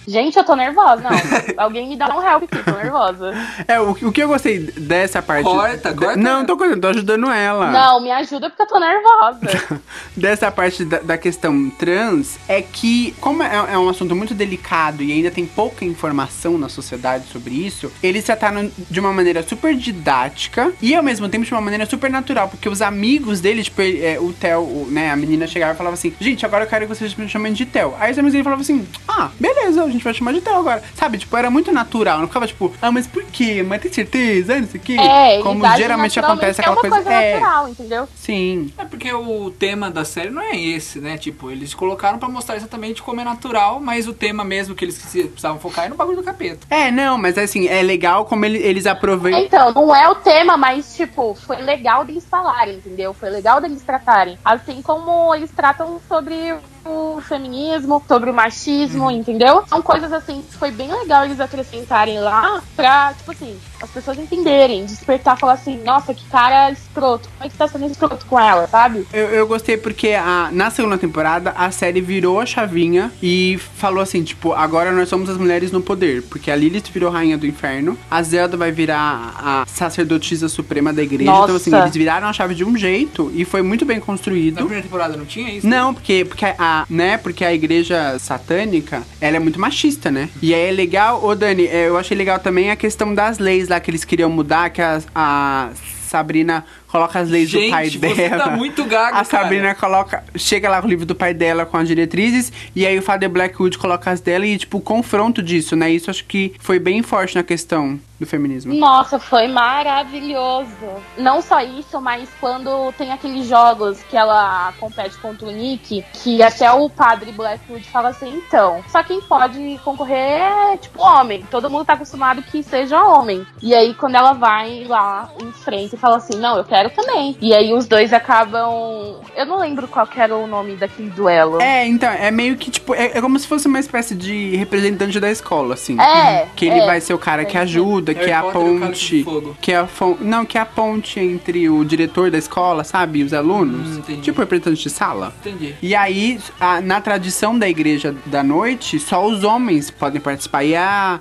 [0.07, 1.11] Gente, eu tô nervosa, não.
[1.63, 3.33] Alguém me dá um help aqui, tô nervosa.
[3.67, 5.43] É, o, o que eu gostei dessa parte.
[5.45, 6.15] Corta, de- corta.
[6.19, 7.71] Não, tô cortando, tô ajudando ela.
[7.71, 9.79] Não, me ajuda porque eu tô nervosa.
[10.15, 15.01] dessa parte da, da questão trans é que, como é, é um assunto muito delicado
[15.01, 19.75] e ainda tem pouca informação na sociedade sobre isso, eles trataram de uma maneira super
[19.75, 23.81] didática e ao mesmo tempo de uma maneira super natural, porque os amigos dele, tipo,
[23.81, 26.69] ele- é, o Theo, o- né, a menina chegava e falava assim: Gente, agora eu
[26.69, 27.95] quero que vocês me chamem de Theo.
[27.99, 30.83] Aí os amigos dele falavam assim: Ah, beleza, gente vai chamar de Theo agora.
[30.95, 33.63] Sabe, tipo, era muito natural, não ficava tipo, ah, mas por quê?
[33.63, 34.59] Mas tem certeza?
[34.59, 34.97] Não sei o quê.
[34.99, 36.95] É, Como geralmente acontece naturalmente, aquela é uma coisa.
[36.95, 38.09] coisa é, natural, entendeu?
[38.15, 38.71] sim.
[38.77, 41.17] É porque o tema da série não é esse, né?
[41.17, 44.97] Tipo, eles colocaram pra mostrar exatamente como é natural, mas o tema mesmo que eles
[44.97, 46.65] precisavam focar é no bagulho do capeta.
[46.69, 49.41] É, não, mas assim, é legal como ele- eles aproveitam.
[49.41, 53.13] Então, não é o tema, mas, tipo, foi legal deles falarem, entendeu?
[53.13, 54.37] Foi legal deles tratarem.
[54.43, 56.55] Assim como eles tratam sobre
[56.85, 59.63] o feminismo, sobre o machismo, entendeu?
[59.67, 64.19] São coisas assim que foi bem legal eles acrescentarem lá pra, tipo assim, as pessoas
[64.19, 68.39] entenderem, despertar, falar assim, nossa, que cara escroto, como é que tá sendo escroto com
[68.39, 69.07] ela, sabe?
[69.11, 74.01] Eu, eu gostei porque a, na segunda temporada a série virou a chavinha e falou
[74.01, 76.21] assim, tipo, agora nós somos as mulheres no poder.
[76.23, 81.01] Porque a Lilith virou rainha do inferno, a Zelda vai virar a sacerdotisa suprema da
[81.01, 81.31] igreja.
[81.31, 81.85] Então, assim, Nossa.
[81.85, 84.55] eles viraram a chave de um jeito e foi muito bem Na construído.
[84.57, 85.65] primeira temporada não tinha isso?
[85.67, 90.29] Não, porque, porque a, né, porque a igreja satânica, ela é muito machista, né?
[90.41, 93.69] E aí é legal, ô Dani, é, eu achei legal também a questão das leis
[93.69, 95.69] lá que eles queriam mudar, que a, a
[96.07, 98.43] Sabrina coloca as leis Gente, do pai você dela.
[98.45, 101.75] tá muito gago, A Sabrina coloca, chega lá com o livro do pai dela com
[101.77, 105.75] as diretrizes, e aí o Father Blackwood coloca as dela e, tipo, o confronto disso,
[105.75, 105.89] né?
[105.91, 108.73] Isso acho que foi bem forte na questão do feminismo.
[108.73, 110.69] Nossa, foi maravilhoso.
[111.17, 116.41] Não só isso, mas quando tem aqueles jogos que ela compete contra o Nick, que
[116.41, 121.45] até o padre Blackwood fala assim, então, só quem pode concorrer é, tipo, homem.
[121.51, 123.45] Todo mundo tá acostumado que seja homem.
[123.61, 126.95] E aí, quando ela vai lá em frente e fala assim, não, eu quero quero
[126.95, 127.37] também.
[127.41, 129.15] E aí os dois acabam.
[129.35, 131.61] Eu não lembro qual que era o nome daquele duelo.
[131.61, 135.19] É, então, é meio que, tipo, é, é como se fosse uma espécie de representante
[135.19, 135.99] da escola, assim.
[135.99, 136.85] É, Que ele é.
[136.85, 139.25] vai ser o cara que ajuda, que é a ponte.
[139.61, 140.17] Que é a fon...
[140.19, 143.19] Não, que é a ponte entre o diretor da escola, sabe?
[143.19, 143.95] E os alunos.
[143.95, 144.21] Hum, entendi.
[144.21, 145.33] tipo representante de sala.
[145.41, 145.75] Entendi.
[145.81, 150.63] E aí, a- na tradição da igreja da noite, só os homens podem participar.
[150.63, 151.19] E a.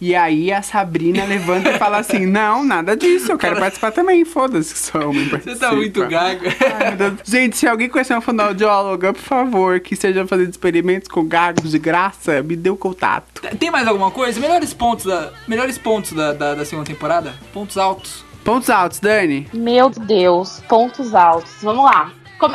[0.00, 4.24] E aí a Sabrina levanta e fala assim: Não, nada disso, eu quero participar também.
[4.24, 5.66] Foda-se que só homem Você participa.
[5.66, 6.48] tá muito gaga.
[6.48, 7.16] Ai.
[7.24, 11.78] Gente, se alguém conhecer uma fonoaudióloga, por favor, que esteja fazendo experimentos com gagos de
[11.78, 13.40] graça, me dê o contato.
[13.58, 14.38] Tem mais alguma coisa?
[14.38, 17.34] Melhores pontos da, melhores pontos da, da, da segunda temporada?
[17.52, 18.24] Pontos altos.
[18.44, 19.48] Pontos altos, Dani?
[19.52, 21.50] Meu Deus, pontos altos.
[21.62, 22.12] Vamos lá.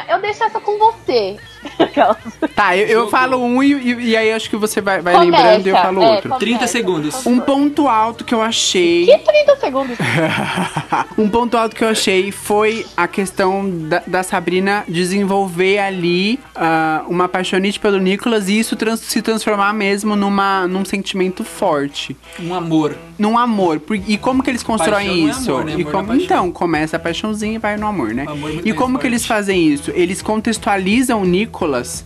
[0.08, 1.38] Eu deixo essa com você.
[2.56, 5.43] Tá, eu, eu falo um e, e- e aí acho que você vai, vai Começa,
[5.43, 6.21] lembrando e eu falo é, outro.
[6.30, 7.26] começa, 30 segundos.
[7.26, 9.06] Um ponto alto que eu achei.
[9.06, 9.97] Que 30 segundos?
[11.17, 17.04] um ponto alto que eu achei foi a questão da, da Sabrina desenvolver ali ah,
[17.08, 22.15] uma paixonite pelo Nicolas e isso trans- se transformar mesmo numa, num sentimento forte.
[22.39, 22.95] Um amor.
[23.17, 23.80] Num amor.
[23.80, 25.52] Por- E como que eles constroem Paixão não é isso?
[25.52, 25.71] amor, né?
[25.78, 28.26] E Amor como- é então, começa a paixãozinha e vai no amor, né?
[28.28, 29.08] Amor é e como que forte.
[29.08, 29.91] eles fazem isso?
[29.93, 31.51] Eles contextualizam o Nicolas,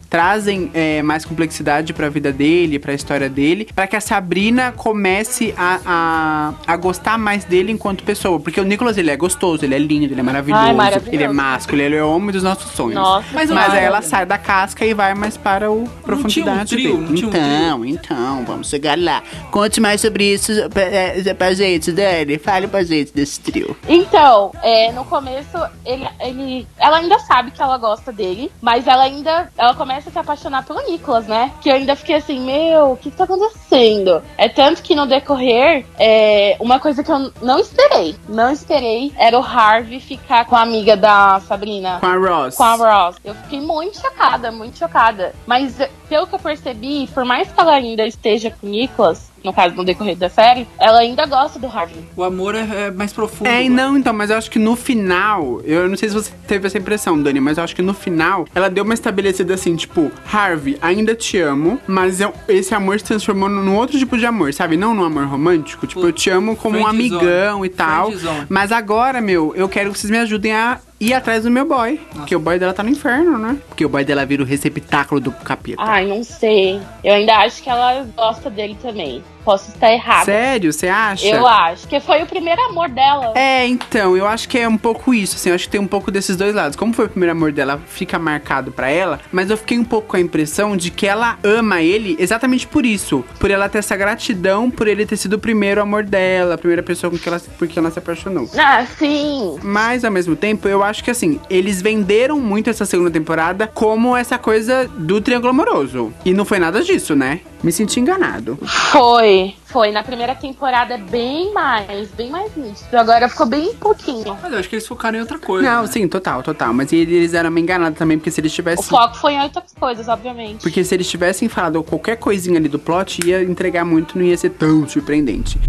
[0.10, 5.54] trazem é, mais complexidade pra vida dele, pra história dele, pra que a Sabrina comece
[5.58, 8.40] a, a, a gostar mais dele enquanto pessoa.
[8.40, 11.16] Porque o Nicolas, ele é gostoso, ele é lindo, ele é maravilhoso, Ai, maravilhoso.
[11.16, 12.96] ele é másculo, ele é o homem dos nossos sonhos.
[12.96, 16.98] Nossa, mas Mas aí ela sai da casca e vai mais para o profundidade trio,
[16.98, 17.08] dele.
[17.08, 19.22] não tinha um então, então, vamos chegar lá.
[19.52, 22.38] Conte mais sobre isso pra, é, pra gente, Dani.
[22.38, 23.76] Fale pra gente desse trio.
[23.88, 29.04] Então, é, no começo, ele, ele, ela ainda sabe que ela gosta dele, mas ela
[29.04, 31.52] ainda, ela começa a se apaixonar pelo Nicolas, né?
[31.62, 34.22] Que eu ainda fiquei assim, meu, o que, que tá acontecendo?
[34.38, 39.38] É tanto que no decorrer, é, uma coisa que eu não esperei, não esperei, era
[39.40, 42.00] o Harvey ficar com a amiga da Sabrina.
[42.00, 42.56] Com a Ross.
[42.56, 43.18] Com a Ross.
[43.24, 45.34] Eu fiquei muito chocada, muito chocada.
[45.46, 49.54] Mas pelo que eu percebi, por mais que ela ainda esteja com o Nicholas, no
[49.54, 52.04] caso no decorrer da série, ela ainda gosta do Harvey.
[52.16, 53.48] O amor é, é mais profundo.
[53.48, 56.32] É, e não, então, mas eu acho que no final, eu não sei se você
[56.48, 59.76] teve essa impressão, Dani, mas eu acho que no final, ela deu uma estabelecida assim,
[59.76, 64.26] tipo, Harvey, ainda te amo, mas eu- esse amor se transformou num outro tipo de
[64.26, 64.76] amor, sabe?
[64.78, 68.12] Não num amor romântico, tipo, eu te amo como um amigão e tal.
[68.50, 72.00] Mas agora, meu, eu quero que vocês me ajudem a ir atrás do meu boy.
[72.14, 73.58] Porque o boy dela tá no inferno, né?
[73.68, 75.82] Porque o boy dela vira o receptáculo do capeta.
[75.82, 76.80] Ai, não sei.
[77.04, 79.22] Eu ainda acho que ela gosta dele também.
[79.46, 80.26] Posso estar errada.
[80.26, 81.28] Sério, você acha?
[81.28, 81.82] Eu acho.
[81.82, 83.32] Porque foi o primeiro amor dela.
[83.36, 85.88] É, então, eu acho que é um pouco isso, assim, eu acho que tem um
[85.88, 86.76] pouco desses dois lados.
[86.76, 90.08] Como foi o primeiro amor dela, fica marcado pra ela, mas eu fiquei um pouco
[90.08, 93.24] com a impressão de que ela ama ele exatamente por isso.
[93.40, 96.82] Por ela ter essa gratidão, por ele ter sido o primeiro amor dela, a primeira
[96.82, 98.50] pessoa com que ela, por que ela se apaixonou.
[98.58, 99.60] Ah, sim.
[99.62, 104.18] Mas, ao mesmo tempo, eu acho que, assim, eles venderam muito essa segunda temporada como
[104.18, 106.12] essa coisa do triângulo amoroso.
[106.26, 107.42] E não foi nada disso, né?
[107.64, 108.58] Me senti enganado.
[108.92, 109.35] Foi.
[109.66, 109.92] Foi.
[109.92, 112.98] Na primeira temporada é bem mais, bem mais nítido.
[112.98, 114.38] Agora ficou bem pouquinho.
[114.42, 115.70] Mas eu acho que eles focaram em outra coisa.
[115.70, 115.88] Não, né?
[115.88, 116.74] sim, total, total.
[116.74, 118.86] Mas eles eram meio enganados também, porque se eles O tivessem...
[118.86, 120.62] foco foi em outras coisas, obviamente.
[120.62, 124.38] Porque se eles tivessem falado qualquer coisinha ali do plot, ia entregar muito, não ia
[124.38, 125.60] ser tão surpreendente.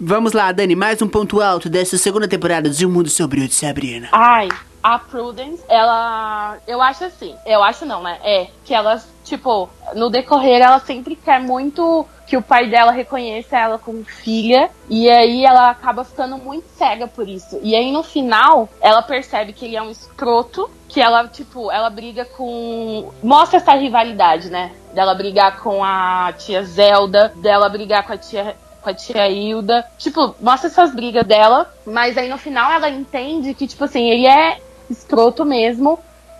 [0.00, 3.54] Vamos lá, Dani, mais um ponto alto dessa segunda temporada de Um Mundo Sombrio de
[3.54, 4.08] Sabrina.
[4.12, 4.48] Ai,
[4.82, 6.58] a Prudence, ela.
[6.66, 7.34] Eu acho assim.
[7.46, 8.18] Eu acho não, né?
[8.22, 8.48] É.
[8.64, 13.78] Que ela, tipo, no decorrer, ela sempre quer muito que o pai dela reconheça ela
[13.78, 14.70] como filha.
[14.88, 17.58] E aí ela acaba ficando muito cega por isso.
[17.62, 20.70] E aí no final, ela percebe que ele é um escroto.
[20.88, 23.10] Que ela, tipo, ela briga com.
[23.22, 24.70] Mostra essa rivalidade, né?
[24.92, 29.84] Dela brigar com a tia Zelda, dela brigar com a tia com a tia Hilda.
[29.98, 34.26] Tipo, mostra essas brigas dela, mas aí no final ela entende que, tipo assim, ele
[34.26, 35.98] é escroto mesmo.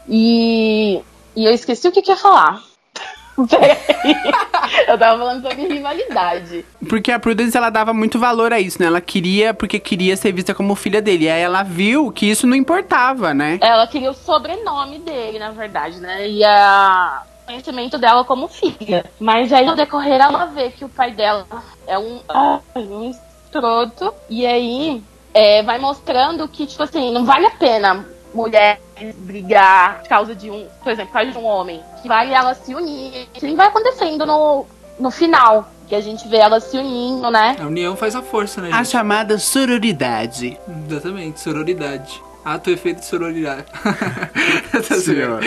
[0.08, 1.02] E.
[1.34, 2.62] E eu esqueci o que, que ia falar.
[3.48, 3.76] Peraí.
[4.88, 6.64] eu tava falando sobre rivalidade.
[6.88, 8.86] Porque a Prudence, ela dava muito valor a isso, né?
[8.86, 11.24] Ela queria, porque queria ser vista como filha dele.
[11.24, 13.58] E aí ela viu que isso não importava, né?
[13.60, 16.28] Ela queria o sobrenome dele, na verdade, né?
[16.28, 19.04] E a o conhecimento dela como filha.
[19.20, 21.46] Mas aí no decorrer ela vê que o pai dela
[21.86, 24.14] é um, ah, um escroto.
[24.30, 25.02] E aí
[25.34, 28.83] é, vai mostrando que, tipo assim, não vale a pena mulheres
[29.16, 31.80] brigar por causa de um, por exemplo, por causa de um homem.
[32.02, 33.26] Que vale elas se unir.
[33.34, 34.66] Que vai acontecendo no,
[34.98, 35.70] no final.
[35.88, 37.56] Que a gente vê elas se unindo, né?
[37.60, 38.88] A união faz a força, né, A gente?
[38.88, 40.58] chamada sororidade.
[40.88, 42.22] Exatamente, sororidade.
[42.44, 43.64] Ato, efeito, sororidade.
[44.88, 45.40] Tá Senhor.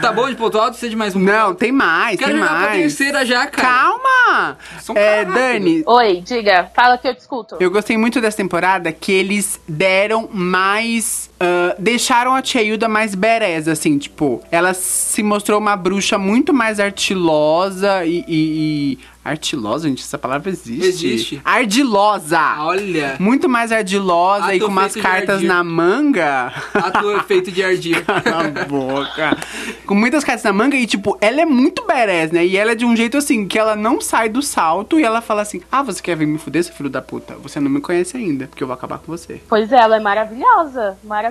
[0.00, 0.70] Tá bom de ponto alto?
[0.70, 1.20] Precisa de mais um?
[1.20, 2.80] Não, tem mais, Quero tem jogar pra mais.
[2.80, 3.68] terceira já, cara.
[3.68, 4.58] Calma!
[4.88, 6.70] Um É, Dani, Oi, diga.
[6.74, 7.56] Fala que eu te escuto.
[7.60, 11.29] eu gostei muito dessa temporada que eles deram mais.
[11.40, 16.52] Ah, deixaram a Tia Hilda mais badass, assim, tipo, ela se mostrou uma bruxa muito
[16.52, 18.24] mais artilosa e.
[18.28, 20.86] e- e- Artilosa, gente, essa palavra existe.
[21.06, 21.42] Existe.
[21.44, 22.40] Ardilosa!
[22.60, 25.46] Olha, Muito mais ardilosa e com umas feito cartas ardir.
[25.46, 26.46] na manga.
[26.72, 28.02] ato efeito de ardir.
[28.24, 29.36] Cala a boca.
[29.84, 32.46] Com muitas cartas na manga e, tipo, ela é muito badass, né?
[32.46, 35.20] E ela é de um jeito assim, que ela não sai do salto e ela
[35.20, 37.34] fala assim: Ah, você quer vir me fuder, seu filho da puta?
[37.42, 39.38] Você não me conhece ainda, porque eu vou acabar com você.
[39.50, 41.29] Pois é, ela é maravilhosa, maravilhosa.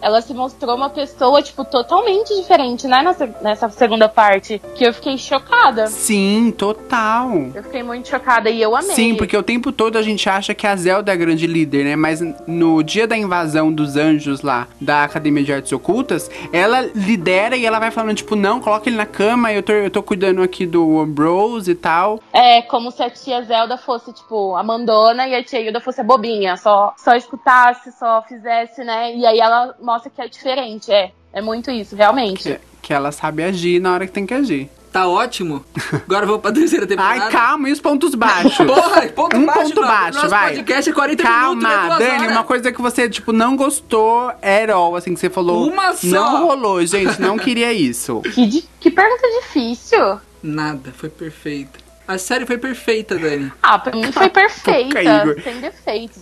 [0.00, 4.60] Ela se mostrou uma pessoa, tipo, totalmente diferente, né, nessa, nessa segunda parte.
[4.74, 5.86] Que eu fiquei chocada.
[5.86, 7.30] Sim, total.
[7.54, 8.94] Eu fiquei muito chocada e eu amei.
[8.94, 11.84] Sim, porque o tempo todo a gente acha que a Zelda é a grande líder,
[11.84, 11.96] né?
[11.96, 17.56] Mas no dia da invasão dos anjos lá, da Academia de Artes Ocultas, ela lidera
[17.56, 20.42] e ela vai falando, tipo, não, coloca ele na cama, eu tô, eu tô cuidando
[20.42, 22.20] aqui do Ambrose e tal.
[22.32, 26.00] É como se a tia Zelda fosse, tipo, a mandona e a tia Hilda fosse
[26.00, 26.56] a bobinha.
[26.56, 29.13] Só, só escutasse, só fizesse, né?
[29.14, 30.90] E aí ela mostra que é diferente.
[30.92, 32.42] É, é muito isso, realmente.
[32.42, 34.68] Que, que ela sabe agir na hora que tem que agir.
[34.94, 35.64] Tá ótimo.
[35.92, 37.24] Agora vamos pra terceira temporada.
[37.24, 38.54] Ai, calma, e os pontos baixos?
[38.64, 39.88] Porra, ponto um baixo, ponto não.
[39.88, 40.54] baixo, Nosso vai.
[40.54, 41.68] podcast é 40 minutos, né?
[41.68, 42.30] Calma, Dani, horas.
[42.30, 45.68] uma coisa que você, tipo, não gostou at all, assim, que você falou.
[45.68, 46.06] Uma só.
[46.06, 48.22] Não rolou, gente, não queria isso.
[48.34, 50.20] Que, que pergunta difícil.
[50.40, 51.80] Nada, foi perfeita.
[52.06, 53.50] A série foi perfeita, Dani.
[53.60, 55.00] Ah, pra mim foi perfeita.
[55.42, 56.16] Sem defeitos.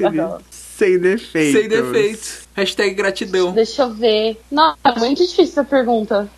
[0.51, 1.61] Sem defeitos.
[1.61, 2.42] Sem defeitos.
[2.55, 3.53] Hashtag gratidão.
[3.53, 4.41] Deixa eu ver.
[4.51, 6.31] Não, é muito difícil essa pergunta.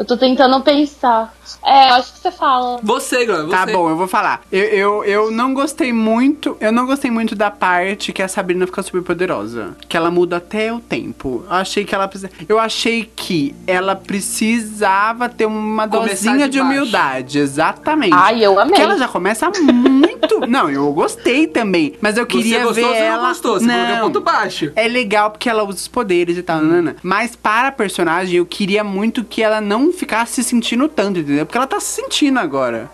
[0.00, 1.30] Eu tô tentando pensar.
[1.62, 2.80] É, eu acho que você fala.
[2.82, 3.50] Você, Glória, você.
[3.50, 4.40] Tá bom, eu vou falar.
[4.50, 6.56] Eu, eu, eu não gostei muito.
[6.58, 9.76] Eu não gostei muito da parte que a Sabrina fica super poderosa.
[9.90, 11.44] Que ela muda até o tempo.
[11.46, 12.30] Eu achei que ela precisa.
[12.48, 17.38] Eu achei que ela precisava ter uma Começar dosinha de de, humildade.
[17.38, 18.14] Exatamente.
[18.14, 18.70] Ai, eu amei.
[18.70, 20.40] Porque ela já começa muito.
[20.48, 21.94] não, eu gostei também.
[22.00, 23.22] Mas eu queria você gostou ver você ela.
[23.22, 23.60] não gostou?
[23.60, 24.72] Você é ponto baixo.
[24.74, 26.96] É legal porque ela usa os poderes e tal, nanana.
[27.02, 31.44] Mas para a personagem, eu queria muito que ela não ficasse se sentindo tanto, entendeu?
[31.46, 32.90] Porque ela tá se sentindo agora.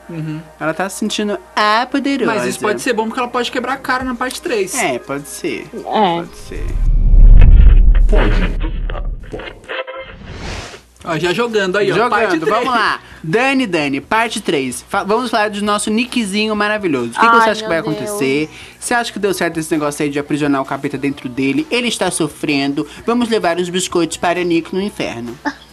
[0.58, 2.32] Ela tá se sentindo a poderosa.
[2.34, 4.74] Mas isso pode ser bom porque ela pode quebrar a cara na parte 3.
[4.74, 5.66] É, pode ser.
[5.72, 5.80] É.
[5.82, 6.66] Pode ser.
[11.04, 12.08] Ó, já jogando aí, ó.
[12.08, 12.56] parte Jogando, três.
[12.56, 13.00] vamos lá.
[13.22, 14.84] Dani, Dani, parte 3.
[15.06, 17.10] vamos falar do nosso nickzinho maravilhoso.
[17.10, 18.50] O que, que Ai, você acha que vai meu acontecer?
[18.78, 21.64] Você acha que deu certo esse negócio aí de aprisionar o capeta dentro dele?
[21.70, 22.86] Ele está sofrendo.
[23.06, 25.36] Vamos levar os biscoitos para Nick no inferno.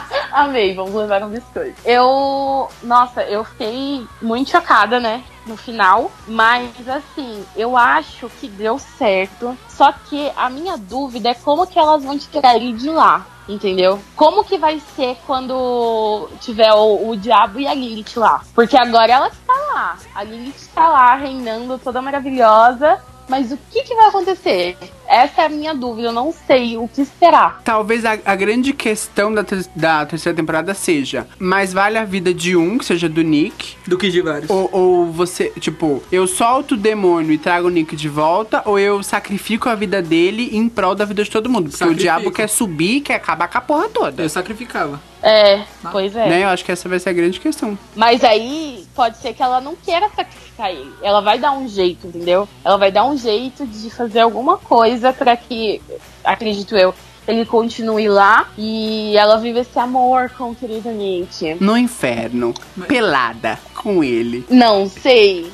[0.32, 1.80] Amei, vamos levar um biscoito.
[1.84, 2.68] Eu.
[2.82, 5.22] Nossa, eu fiquei muito chocada, né?
[5.46, 6.10] No final.
[6.26, 9.56] Mas assim, eu acho que deu certo.
[9.68, 13.26] Só que a minha dúvida é como que elas vão tirar ele de lá.
[13.48, 14.00] Entendeu?
[14.14, 18.40] Como que vai ser quando tiver o, o diabo e a Lilith lá?
[18.54, 19.98] Porque agora ela está lá.
[20.14, 23.02] A Lilith está lá, reinando toda maravilhosa.
[23.28, 24.76] Mas o que, que vai acontecer?
[25.08, 26.08] Essa é a minha dúvida.
[26.08, 27.60] Eu não sei o que esperar.
[27.64, 32.32] Talvez a, a grande questão da, ter- da terceira temporada seja: mais vale a vida
[32.32, 34.50] de um, que seja do Nick, Do que de vários.
[34.50, 38.78] Ou, ou você, tipo, eu solto o demônio e trago o Nick de volta, ou
[38.78, 41.64] eu sacrifico a vida dele em prol da vida de todo mundo.
[41.64, 42.00] Porque Sacrifico.
[42.00, 44.22] o diabo quer subir, quer acabar com a porra toda.
[44.22, 45.00] Eu sacrificava.
[45.22, 46.28] É, pois é.
[46.28, 46.44] Né?
[46.44, 47.78] Eu acho que essa vai ser a grande questão.
[47.94, 50.92] Mas aí pode ser que ela não queira sacrificar ele.
[51.02, 52.48] Ela vai dar um jeito, entendeu?
[52.64, 55.80] Ela vai dar um jeito de fazer alguma coisa pra que,
[56.24, 56.92] acredito eu,
[57.26, 61.56] ele continue lá e ela vive esse amor com o querido Nick.
[61.60, 62.52] No inferno,
[62.88, 64.44] pelada com ele.
[64.50, 65.52] Não sei.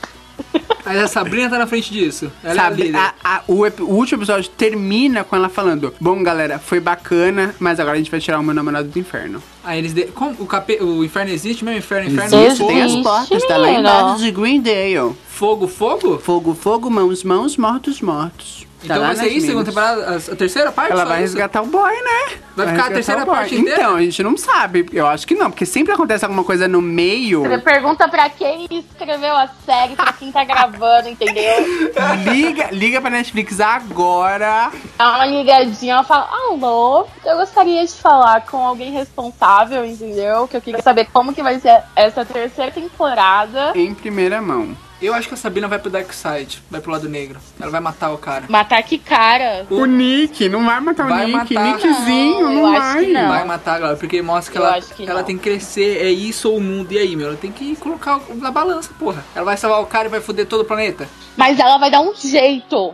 [0.85, 2.33] Mas a Sabrina tá na frente disso.
[2.42, 2.96] Ela é a Sabe, líder.
[2.96, 7.55] a- a- o, ep- o último episódio termina com ela falando: Bom, galera, foi bacana,
[7.59, 9.42] mas agora a gente vai tirar o meu namorado do inferno.
[9.62, 9.92] Aí eles.
[9.92, 10.05] De...
[10.07, 10.35] Como?
[10.38, 10.79] O, cape...
[10.83, 11.79] o inferno existe mesmo?
[11.79, 12.37] Inferno, inferno.
[12.46, 15.12] Existe, tem as portas, tá lá embaixo de Greendale.
[15.29, 16.18] fogo, fogo?
[16.18, 18.66] Fogo, fogo, mãos, mãos, mortos, mortos.
[18.78, 20.92] Tá Então vai ser isso, segunda temporada, a, terceira parte?
[20.92, 21.34] Ela vai isso?
[21.34, 22.38] resgatar o boy, né?
[22.54, 23.80] Vai ficar a terceira parte inteira?
[23.80, 24.86] Então, a gente não sabe.
[24.92, 27.42] Eu acho que não, porque sempre acontece alguma coisa no meio.
[27.42, 31.52] Você pergunta pra quem escreveu a série, pra quem tá gravando, entendeu?
[32.32, 34.70] liga, liga pra Netflix agora.
[34.96, 40.46] Dá uma ligadinha, ela fala, alô, eu gostaria de falar com alguém responsável, entendeu?
[40.46, 43.72] Que eu queria saber como que vai ser essa terceira temporada.
[43.74, 44.76] Em primeira mão.
[45.00, 47.38] Eu acho que a Sabrina vai pro Dark Side, vai pro lado negro.
[47.61, 48.46] Ela vai matar o cara.
[48.48, 49.64] Matar que cara?
[49.70, 51.54] O Nick, não vai matar Vai o Nick.
[51.54, 51.66] matar.
[51.76, 53.06] Nickzinho, Não, não, vai.
[53.06, 53.28] não.
[53.28, 55.26] Vai matar a galera, porque mostra que Eu ela, que ela não.
[55.26, 56.90] tem que crescer, é isso ou o mundo.
[56.92, 57.28] E aí, meu?
[57.28, 59.24] Ela tem que colocar na balança, porra.
[59.37, 61.08] Ela vai salvar o cara e vai foder todo o planeta.
[61.37, 62.92] Mas ela vai dar um jeito.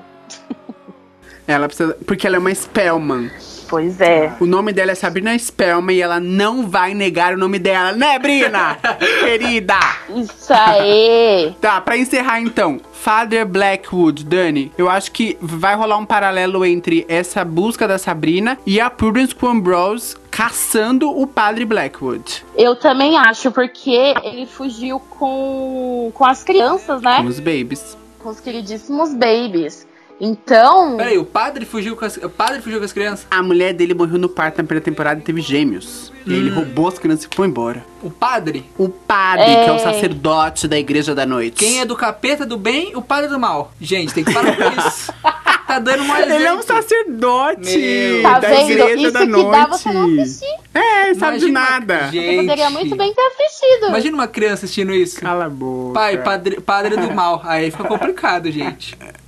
[1.47, 1.97] Ela precisa.
[2.07, 3.31] Porque ela é uma Spellman.
[3.69, 4.33] Pois é.
[4.41, 8.19] O nome dela é Sabrina Spellman e ela não vai negar o nome dela, né,
[8.19, 8.79] Brina?
[9.21, 9.79] Querida!
[10.09, 11.55] Isso aí.
[11.65, 17.07] Tá, pra encerrar então, Father Blackwood, Dani, eu acho que vai rolar um paralelo entre
[17.09, 22.45] essa busca da Sabrina e a Prudence Ambrose caçando o Padre Blackwood.
[22.57, 27.19] Eu também acho, porque ele fugiu com, com as crianças, né?
[27.19, 27.97] Com os babies.
[28.19, 29.87] Com os queridíssimos babies.
[30.21, 30.97] Então.
[30.97, 33.27] Peraí, o padre fugiu com as, o padre fugiu com as crianças?
[33.31, 36.13] A mulher dele morreu no parto na primeira temporada e teve gêmeos.
[36.27, 36.55] E aí ele Hum.
[36.55, 37.85] roubou as crianças e foi embora.
[38.03, 38.65] O padre?
[38.79, 39.65] O padre, É.
[39.65, 41.57] que é o sacerdote da igreja da noite.
[41.57, 43.73] Quem é do capeta do bem, o padre do mal.
[43.81, 45.13] Gente, tem que parar com isso.
[45.67, 48.23] Tá dando mais Ele é um sacerdote Meu.
[48.23, 48.71] Tá da vendo?
[48.71, 49.51] igreja Isso da que noite.
[49.51, 50.55] dá você não assistir.
[50.75, 52.09] É, sabe de Imagina- nada.
[52.13, 52.27] Gente.
[52.27, 53.87] Você poderia muito bem ter assistido.
[53.89, 55.19] Imagina uma criança assistindo isso.
[55.21, 55.95] Cala a boca.
[55.95, 57.41] Pai, padre, padre do mal.
[57.45, 58.97] Aí fica complicado, gente.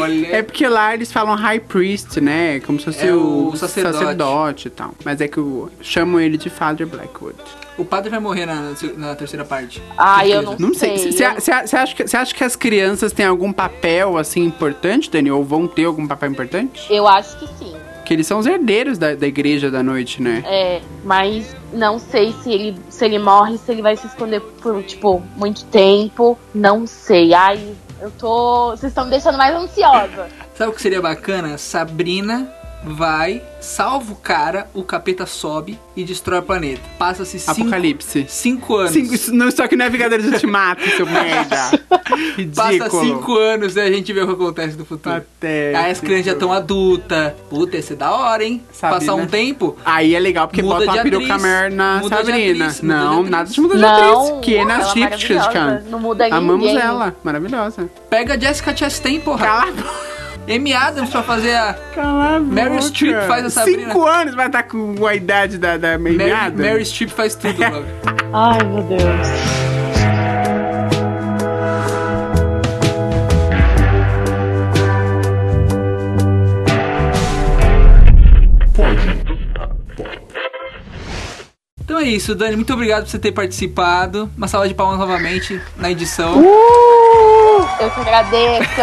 [0.00, 0.26] Olha.
[0.36, 2.60] É porque lá eles falam high priest, né?
[2.60, 3.96] Como se fosse É o, o sacerdote.
[3.98, 4.68] sacerdote.
[4.68, 4.94] e tal.
[5.04, 7.36] Mas é que o, chamam ele de Father Blackwood.
[7.78, 9.82] O padre vai morrer na, na terceira parte.
[9.96, 10.56] Ah, eu não.
[10.58, 10.96] Não sei.
[10.98, 15.30] Você acha, que- acha que as crianças têm algum papel, assim, importante, Dani?
[15.30, 16.86] Ou vão ter algum papel importante?
[16.92, 17.74] Eu acho que sim.
[18.04, 20.42] Que eles são os herdeiros da, da igreja da noite, né?
[20.46, 24.82] É, mas não sei se ele, se ele morre, se ele vai se esconder por,
[24.82, 26.36] tipo, muito tempo.
[26.54, 27.32] Não sei.
[27.32, 27.58] Ai,
[28.02, 28.70] eu tô.
[28.70, 30.28] Vocês estão me deixando mais ansiosa.
[30.54, 31.56] Sabe o que seria bacana?
[31.56, 32.52] Sabrina
[32.84, 36.80] vai, salva o cara, o capeta sobe e destrói o planeta.
[36.98, 38.26] Passa-se cinco, Apocalipse.
[38.28, 38.92] cinco anos.
[38.92, 41.78] Cinco, isso não, só que não é Vingadores Ultimato, seu merda.
[42.54, 43.04] Passa Ridículo.
[43.04, 45.14] cinco anos e a gente vê o que acontece no futuro.
[45.16, 45.78] Patético.
[45.84, 47.32] Aí as crianças já estão adultas.
[47.48, 48.62] Puta, ia ser da hora, hein?
[48.72, 49.22] Sabe, Passar né?
[49.22, 49.76] um tempo.
[49.84, 51.42] Aí é legal porque Muda bota uma de peruca atriz.
[51.42, 52.64] mer na Muda de Sabrina.
[52.66, 53.30] atriz, muda de não, atriz.
[53.30, 54.44] nada de muda de Não, atriz.
[54.44, 55.84] Que é nas é Shifts, maravilhosa.
[55.88, 56.82] Não muda Amamos ninguém.
[56.82, 57.16] ela.
[57.22, 57.90] Maravilhosa.
[58.10, 59.46] Pega a Jessica Chastain, porra.
[59.46, 60.21] Cala a boca.
[60.48, 61.74] Amy Adams pra fazer a.
[61.94, 62.80] Cala a Meryl.
[62.82, 63.86] Streep faz a Sabrina.
[63.86, 66.62] Cinco anos vai estar com a idade da, da Mary, memeada.
[66.62, 67.86] Mary Streep faz tudo, logo.
[68.32, 69.02] Ai, meu Deus.
[81.84, 82.56] Então é isso, Dani.
[82.56, 84.30] Muito obrigado por você ter participado.
[84.36, 86.40] Uma salva de palmas novamente na edição.
[86.40, 86.91] Uh,
[87.82, 88.80] eu que agradeço.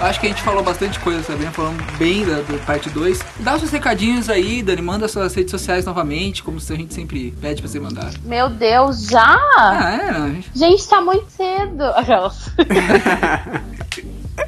[0.00, 1.50] Acho que a gente falou bastante coisa, Sabrina.
[1.50, 3.20] Falamos bem da, da parte 2.
[3.40, 4.82] Dá os seus recadinhos aí, Dani.
[4.82, 8.10] Manda suas redes sociais novamente, como a gente sempre pede pra você mandar.
[8.24, 9.38] meu Deus, já?
[9.56, 10.44] Ah, é, não.
[10.54, 11.84] Gente, tá muito cedo.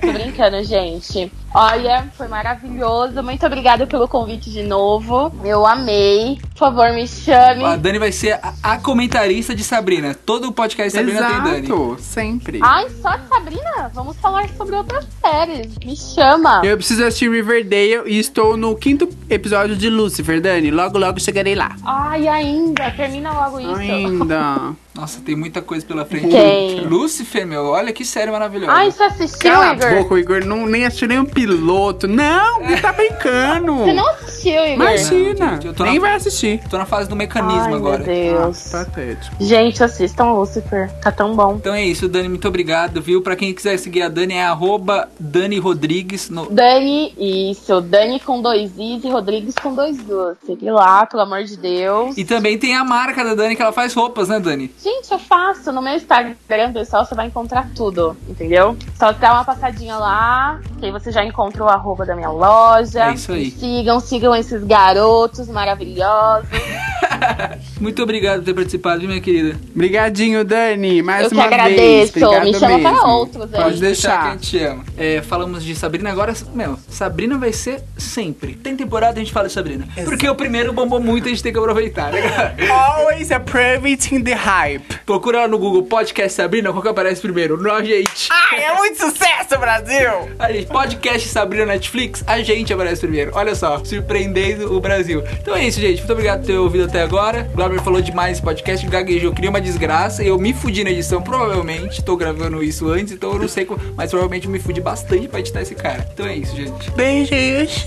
[0.01, 1.33] Tô brincando, gente.
[1.59, 3.23] Olha, foi maravilhoso.
[3.23, 5.33] Muito obrigada pelo convite de novo.
[5.43, 6.39] Eu amei.
[6.53, 7.65] Por favor, me chame.
[7.65, 10.15] A Dani vai ser a, a comentarista de Sabrina.
[10.15, 11.67] Todo o podcast de Sabrina tem Dani.
[11.67, 12.61] Exato, sempre.
[12.63, 13.91] Ai, só de Sabrina?
[13.95, 15.75] Vamos falar sobre outras séries.
[15.83, 16.61] Me chama.
[16.63, 20.71] Eu preciso assistir Riverdale e estou no quinto episódio de Lucifer, Dani.
[20.71, 21.75] Logo, logo chegarei lá.
[21.83, 22.91] Ai, ainda.
[22.91, 23.75] Termina logo isso.
[23.77, 24.75] Ainda.
[24.97, 26.31] Nossa, tem muita coisa pela frente.
[26.31, 26.81] Tem.
[26.81, 28.73] Lucifer, meu, olha que série maravilhosa.
[28.73, 29.91] Ai, você assistiu, Cala a Igor?
[29.91, 30.45] boca, o Igor.
[30.47, 32.09] Não, nem assistiu nem um piloto.
[32.09, 33.77] Não, ele tá brincando.
[33.79, 34.73] Você não assistiu, Igor?
[34.75, 35.51] Imagina.
[35.53, 36.61] Não, eu tô nem na- vai assistir.
[36.69, 37.99] Tô na fase do mecanismo Ai, agora.
[37.99, 38.69] meu Deus.
[38.71, 39.37] Patético.
[39.41, 40.91] Gente, assistam Lucifer.
[41.01, 41.55] Tá tão bom.
[41.57, 43.23] Então é isso, Dani, muito obrigado, viu?
[43.23, 46.47] Pra quem quiser seguir a Dani, é arroba Dani Rodrigues no...
[46.51, 47.81] Dani, isso.
[47.81, 50.37] Dani com dois Is e Rodrigues com dois Gus.
[50.45, 52.17] Segue lá, pelo amor de Deus.
[52.17, 54.71] E também tem a marca da Dani, que ela faz roupas, né, Dani?
[54.83, 55.71] Gente, eu faço.
[55.73, 58.77] No meu Instagram, pessoal, você vai encontrar tudo, entendeu?
[58.99, 63.05] Só dá uma passadinha lá, que aí você já encontra o arroba da minha loja.
[63.05, 63.51] É isso aí.
[63.51, 66.49] Sigam, sigam esses garotos maravilhosos.
[67.81, 69.57] Muito obrigado por ter participado, viu, minha querida?
[69.75, 71.03] Obrigadinho, Dani.
[71.03, 71.77] Mais Eu que uma agradeço.
[72.13, 72.17] vez.
[72.23, 72.83] Obrigado Me chama mesmo.
[72.99, 73.63] para outros aí.
[73.63, 74.33] Pode que a deixar.
[74.33, 74.85] gente ama.
[74.97, 78.55] É, falamos de Sabrina agora, meu, Sabrina vai ser sempre.
[78.55, 79.87] Tem temporada a gente fala de Sabrina.
[80.05, 82.21] Porque o primeiro bombou muito, a gente tem que aproveitar, né?
[82.71, 84.85] Always appreciating the hype.
[85.05, 87.57] Procura lá no Google Podcast Sabrina, qual que aparece primeiro?
[87.57, 88.29] No, gente.
[88.31, 90.11] Ai, é muito sucesso, Brasil!
[90.39, 93.31] A gente, podcast Sabrina Netflix, a gente aparece primeiro.
[93.35, 95.23] Olha só, surpreendendo o Brasil.
[95.41, 95.99] Então é isso, gente.
[95.99, 97.49] Muito obrigado por ter ouvido até agora.
[97.53, 100.23] O Glauber falou demais esse podcast, gaguejou, queria uma desgraça.
[100.23, 102.03] Eu me fudi na edição, provavelmente.
[102.03, 103.81] Tô gravando isso antes, então eu não sei como.
[103.97, 106.07] Mas provavelmente eu me fudi bastante pra editar esse cara.
[106.13, 106.91] Então é isso, gente.
[106.91, 107.87] Beijos.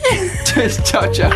[0.84, 1.30] tchau, tchau.